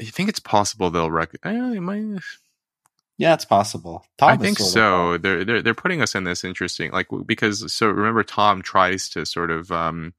[0.00, 1.34] I think it's possible they'll rec.
[1.34, 2.20] It might-
[3.18, 5.18] yeah it's possible Tom I think of, so.
[5.18, 9.24] They're they're they're putting us in this interesting like because so remember Tom tries to
[9.26, 10.12] sort of um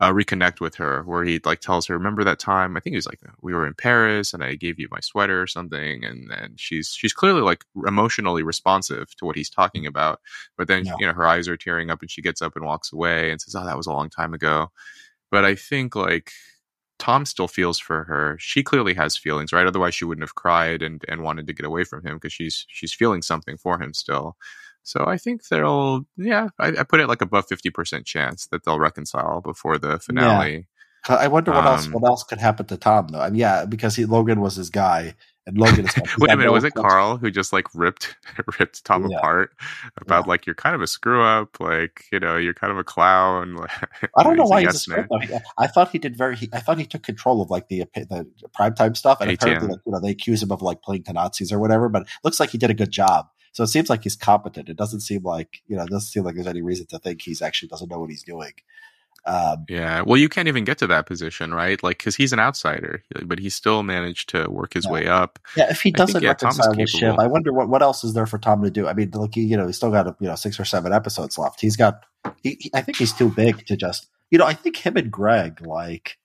[0.00, 2.98] uh, reconnect with her where he like tells her remember that time I think he
[2.98, 6.30] was like we were in Paris and I gave you my sweater or something and
[6.30, 10.20] and she's she's clearly like emotionally responsive to what he's talking about
[10.56, 10.94] but then Yeah.
[11.00, 13.40] you know her eyes are tearing up and she gets up and walks away and
[13.40, 14.70] says oh that was a long time ago
[15.32, 16.30] but I think like
[16.98, 18.36] Tom still feels for her.
[18.40, 19.66] She clearly has feelings, right?
[19.66, 22.66] Otherwise, she wouldn't have cried and, and wanted to get away from him because she's
[22.68, 24.36] she's feeling something for him still.
[24.82, 28.64] So I think they'll, yeah, I, I put it like above fifty percent chance that
[28.64, 30.66] they'll reconcile before the finale.
[31.08, 33.20] I wonder what else Um, what else could happen to Tom though.
[33.20, 35.14] I mean, yeah, because he, Logan was his guy,
[35.48, 35.94] and Logan is.
[36.18, 38.16] Wait a minute, was it Karl who just like ripped
[38.60, 39.18] ripped Tom Yeah.
[39.18, 39.50] apart
[40.00, 40.28] about Yeah.
[40.30, 43.56] like you're kind of a screw up, like you know you're kind of a clown.
[44.16, 45.18] I don't know He's why yes he's a though.
[45.18, 46.36] He- I thought he did very.
[46.36, 48.26] He, I thought he took control of like the the
[48.56, 49.34] primetime stuff, and ATM.
[49.42, 51.88] apparently, like, you know, they accuse him of like playing to Nazis or whatever.
[51.88, 53.26] But it looks like he did a good job.
[53.52, 54.68] So it seems like he's competent.
[54.68, 55.82] It doesn't seem like you know.
[55.82, 58.22] It doesn't seem like there's any reason to think he's actually doesn't know what he's
[58.22, 58.52] doing.
[59.28, 61.82] Um, Yeah, well, you can't even get to that position, right?
[61.82, 64.90] Like, because he's an outsider, but he still managed to work his Yeah.
[64.92, 65.38] way up.
[65.56, 66.98] Yeah, if he doesn't yeah, Tom's reconcile with capable.
[66.98, 68.88] Shiv, I wonder what, what else is there for Tom to do.
[68.88, 71.60] I mean, look, you know, he's still got you know six or seven episodes left.
[71.60, 72.04] He's got,
[72.42, 75.10] he, he- I think he's too big to just, you know, I think him and
[75.10, 76.16] Greg, like,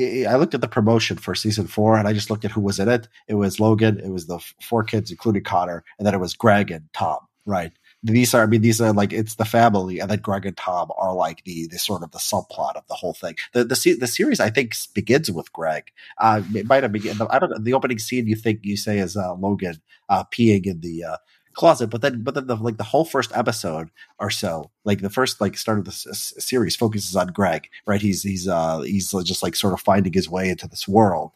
[0.00, 2.60] I I looked at the promotion for season four, and I just looked at who
[2.60, 3.06] was in it.
[3.28, 6.70] It was Logan, it was the four kids, including Connor, and then it was Greg
[6.70, 7.18] and Tom.
[7.46, 7.72] Right?
[8.02, 10.90] These are, I mean, these are like it's the family, and then Greg and Tom
[10.96, 13.36] are like the the sort of the subplot of the whole thing.
[13.52, 15.90] The the the series, I think, begins with Greg.
[16.18, 17.18] Uh, it might have begun.
[17.28, 17.58] I don't know.
[17.58, 21.16] The opening scene you think you say is uh, Logan uh, peeing in the uh,
[21.52, 25.10] closet, but then but then the like the whole first episode or so, like the
[25.10, 27.68] first like start of the s- series focuses on Greg.
[27.86, 28.00] Right?
[28.00, 31.32] He's he's uh he's just like sort of finding his way into this world.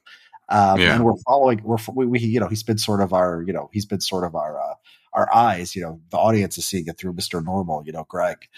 [0.48, 0.94] Um, Yeah.
[0.94, 1.60] and we're following.
[1.62, 4.24] We're we, we you know he's been sort of our you know he's been sort
[4.24, 4.73] of our uh,
[5.14, 5.74] our eyes.
[5.74, 7.82] You know the audience is seeing it through Mister Normal.
[7.86, 8.48] You know Greg.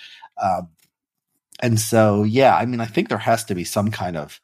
[0.43, 0.69] Um,
[1.61, 4.41] and so yeah, I mean I think there has to be some kind of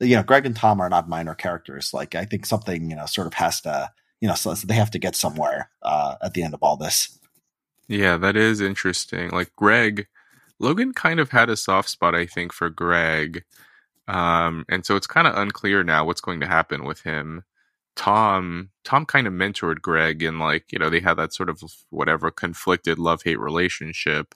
[0.00, 1.92] you know, Greg and Tom are not minor characters.
[1.94, 3.90] Like I think something, you know, sort of has to,
[4.20, 7.18] you know, so they have to get somewhere uh, at the end of all this.
[7.88, 9.30] Yeah, that is interesting.
[9.30, 10.06] Like Greg,
[10.58, 13.44] Logan kind of had a soft spot, I think, for Greg.
[14.08, 17.44] Um, and so it's kind of unclear now what's going to happen with him.
[17.96, 21.62] Tom, Tom kind of mentored Greg and like, you know, they had that sort of
[21.90, 24.34] whatever conflicted love hate relationship,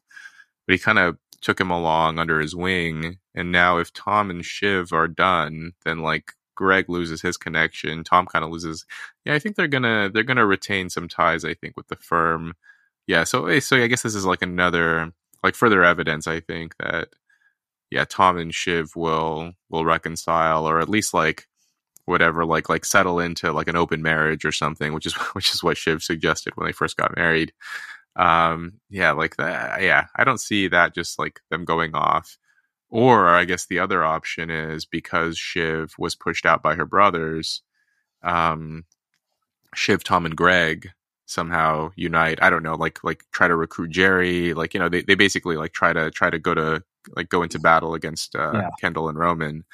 [0.67, 3.19] but he kind of took him along under his wing.
[3.35, 8.05] And now if Tom and Shiv are done, then like Greg loses his connection.
[8.05, 8.85] Tom kind of loses.
[9.25, 11.45] Yeah, I think they're gonna they're gonna retain some ties.
[11.45, 12.55] I think with the firm.
[13.07, 15.13] Yeah, so eh, so I guess this is like another
[15.45, 16.27] like further evidence.
[16.27, 17.11] I think that
[17.91, 21.47] yeah, Tom and Shiv will will reconcile, or at least like
[22.09, 25.63] whatever, like like settle into like an open marriage or something, which is which is
[25.63, 27.53] what Shiv suggested when they first got married.
[28.17, 29.83] Um, yeah, like that.
[29.83, 32.37] Yeah, I don't see that just like them going off.
[32.91, 37.63] Or I guess the other option is because Shiv was pushed out by her brothers,
[38.23, 38.87] um,
[39.75, 40.91] Shiv, Tom, and Greg
[41.27, 42.39] somehow unite.
[42.43, 44.55] I don't know, like like try to recruit Gerri.
[44.55, 46.83] Like you know, they, they basically like try to try to go to
[47.15, 48.71] like go into battle against uh, yeah.
[48.81, 49.65] Kendall and Roman,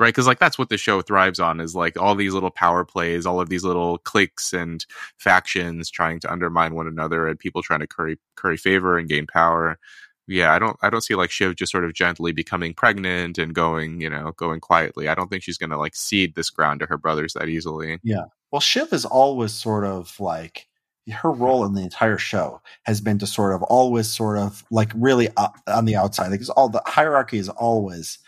[0.00, 0.08] right?
[0.08, 3.26] Because like that's what the show thrives on is like all these little power plays,
[3.26, 4.84] all of these little cliques and
[5.18, 9.26] factions trying to undermine one another, and people trying to curry curry favor and gain
[9.26, 9.78] power.
[10.26, 13.54] Yeah, I don't I don't see like Shiv just sort of gently becoming pregnant and
[13.54, 15.06] going, you know, going quietly.
[15.08, 17.98] I don't think she's gonna like cede this ground to her brothers that easily.
[18.02, 18.24] Yeah.
[18.50, 20.66] Well, Shiv is always sort of like
[21.12, 24.92] her role in the entire show has been to sort of always sort of like
[24.94, 25.28] really
[25.66, 28.18] on the outside because all the hierarchy is always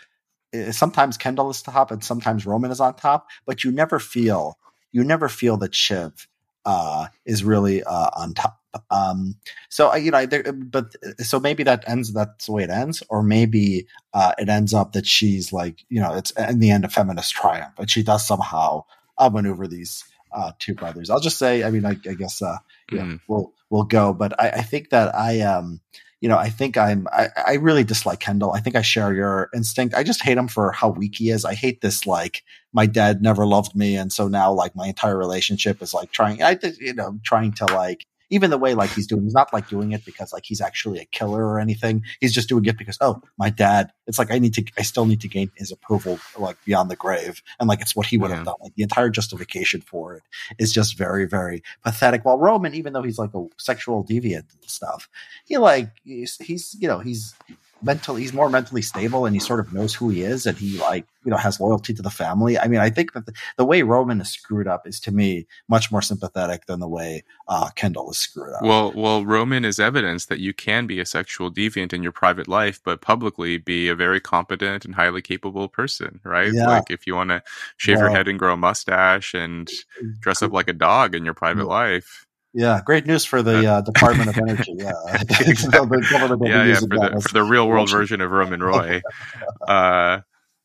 [0.71, 4.59] sometimes Kendall is top and sometimes Roman is on top, but you never feel
[4.93, 6.29] you never feel that Shiv
[6.65, 8.59] uh, is really uh, on top.
[8.91, 9.37] Um,
[9.69, 12.13] so you know, there, but so maybe that ends.
[12.13, 16.01] That's the way it ends, or maybe uh, it ends up that she's like, you
[16.01, 18.85] know, it's in the end a feminist triumph, and she does somehow
[19.21, 21.11] outmaneuver these uh, two brothers.
[21.11, 22.59] I'll just say, I mean, I, I guess, uh,
[22.91, 23.21] yeah, mm.
[23.29, 25.81] we'll, we'll go, but I, I think that I, um,
[26.23, 28.53] you know, I think I'm, I, I really dislike Kendall.
[28.53, 29.97] I think I share your instinct.
[29.97, 31.45] I just hate him for how weak he is.
[31.45, 33.97] I hate this, like, my dad never loved me.
[33.97, 37.67] And so now, like, my entire relationship is like trying, I, you know, trying to
[37.67, 40.63] like, even the way like he's doing, he's not like doing it because like he's
[40.63, 42.03] actually a killer or anything.
[42.19, 43.93] He's just doing it because oh, my dad.
[44.07, 46.97] It's like I need to, I still need to gain his approval like beyond the
[46.97, 48.37] grave, and like it's what he would yeah.
[48.37, 48.57] have done.
[48.61, 50.23] Like the entire justification for it
[50.59, 52.25] is just very, very pathetic.
[52.25, 55.09] While Roman, even though he's like a sexual deviant and stuff,
[55.45, 57.35] he like he's, he's you know he's
[57.83, 60.79] mentally he's more mentally stable and he sort of knows who he is and he
[60.79, 62.59] like you know has loyalty to the family.
[62.59, 65.47] I mean i think that the, the way roman is screwed up is to me
[65.69, 68.63] much more sympathetic than the way uh, kendall is screwed up.
[68.63, 72.49] Well well roman is evidence that you can be a sexual deviant in your private
[72.49, 76.53] life but publicly be a very competent and highly capable person right?
[76.53, 76.69] Yeah.
[76.69, 77.43] like if you want to
[77.77, 79.71] shave well, your head and grow a mustache and
[80.21, 83.81] dress up like a dog in your private life yeah, great news for the uh,
[83.81, 84.75] Department of Energy.
[84.79, 84.93] Yeah,
[86.49, 89.03] yeah, yeah, for the, for the real world version of Roman Roy.
[89.67, 90.21] Uh,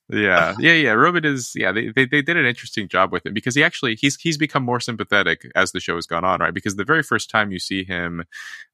[0.10, 0.92] yeah, yeah, yeah.
[0.92, 1.72] Roman is yeah.
[1.72, 4.64] They, they they did an interesting job with him because he actually he's he's become
[4.64, 6.54] more sympathetic as the show has gone on, right?
[6.54, 8.24] Because the very first time you see him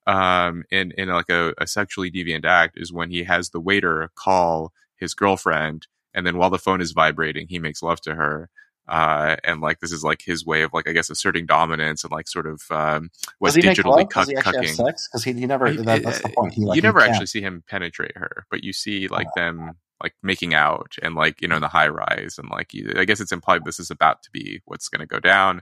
[0.05, 4.11] um, in in like a, a sexually deviant act is when he has the waiter
[4.16, 8.49] call his girlfriend, and then while the phone is vibrating, he makes love to her
[8.88, 12.11] uh, and like this is like his way of like I guess asserting dominance and
[12.11, 13.09] like sort of um,
[13.39, 14.77] was digitally cu- cucking.
[14.77, 16.53] Because he, he, never that, that's the point.
[16.53, 19.39] He, like, you never actually see him penetrate her, but you see like oh.
[19.39, 19.71] them
[20.01, 23.05] like making out and like you know in the high rise and like you, I
[23.05, 25.61] guess it's implied this is about to be what's going to go down,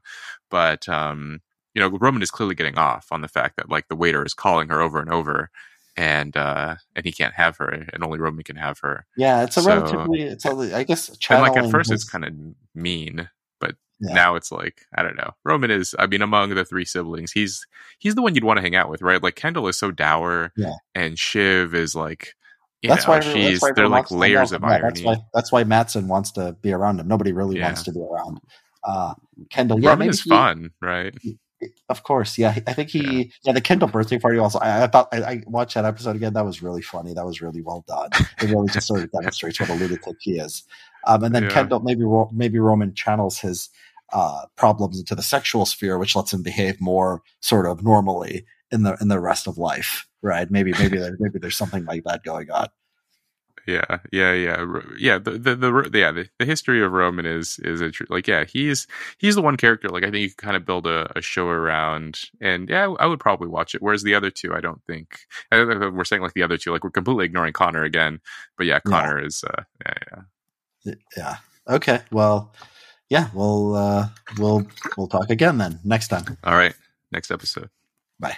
[0.49, 1.41] but um,
[1.76, 4.34] you know Roman is clearly getting off on the fact that like the waiter is
[4.34, 5.51] calling her over and over
[5.97, 9.05] and uh and he can't have her and only Roman can have her.
[9.17, 12.01] Yeah, it's a so, relatively it's a, I guess and like at first his...
[12.01, 12.34] it's kind of
[12.74, 14.13] mean, but yeah.
[14.13, 15.32] now it's like I don't know.
[15.43, 17.65] Roman is I mean among the three siblings, he's
[17.99, 19.22] he's the one you'd want to hang out with, right?
[19.22, 20.74] Like Kendall is so dour yeah.
[20.95, 22.34] and Shiv is like
[22.84, 24.82] that's know, why she's that's why they're like layers of irony.
[24.82, 27.07] That's why that's why Matsson wants to be around him.
[27.07, 27.65] Nobody really yeah.
[27.65, 28.39] wants to be around
[28.84, 29.13] uh
[29.49, 29.80] Kendall.
[29.80, 31.15] Yeah, Roman is he, fun, right?
[31.89, 32.55] Of course, yeah.
[32.65, 34.57] I think he, yeah, yeah the Kendall birthday party also.
[34.59, 36.34] I, I thought I, I, watched that episode again.
[36.34, 37.13] That was really funny.
[37.13, 38.09] That was really well done.
[38.41, 40.63] It really just sort of demonstrates what a lunatic he is.
[41.06, 41.49] Um, and then yeah.
[41.49, 43.70] Kendall, maybe maybe Roman channels his
[44.14, 48.84] uh, problems into the sexual sphere, which lets him behave more sort of normally in
[48.84, 50.08] the in the rest of life.
[50.22, 50.49] Right?
[50.52, 52.68] Maybe maybe there, maybe there's something like that going on
[53.68, 54.66] yeah yeah yeah
[54.97, 58.28] yeah the the, the yeah the, the history of roman is is a tr- like
[58.28, 58.88] yeah he's
[59.18, 61.47] he's the one character like i think you can kind of build a, a show
[61.47, 65.20] around and yeah I, would probably watch it whereas the other two i don't think
[65.52, 68.20] I don't we're saying like the other two like we're completely ignoring connor again
[68.58, 69.26] but yeah connor yeah.
[69.28, 70.22] is uh yeah yeah
[71.17, 71.38] yeah.
[71.67, 72.01] Okay.
[72.11, 72.53] Well
[73.09, 74.07] yeah we'll uh
[74.38, 74.65] we'll
[74.97, 75.79] we'll talk again then.
[75.84, 76.38] Next time.
[76.43, 76.73] All right.
[77.11, 77.69] Next episode.
[78.19, 78.38] Bye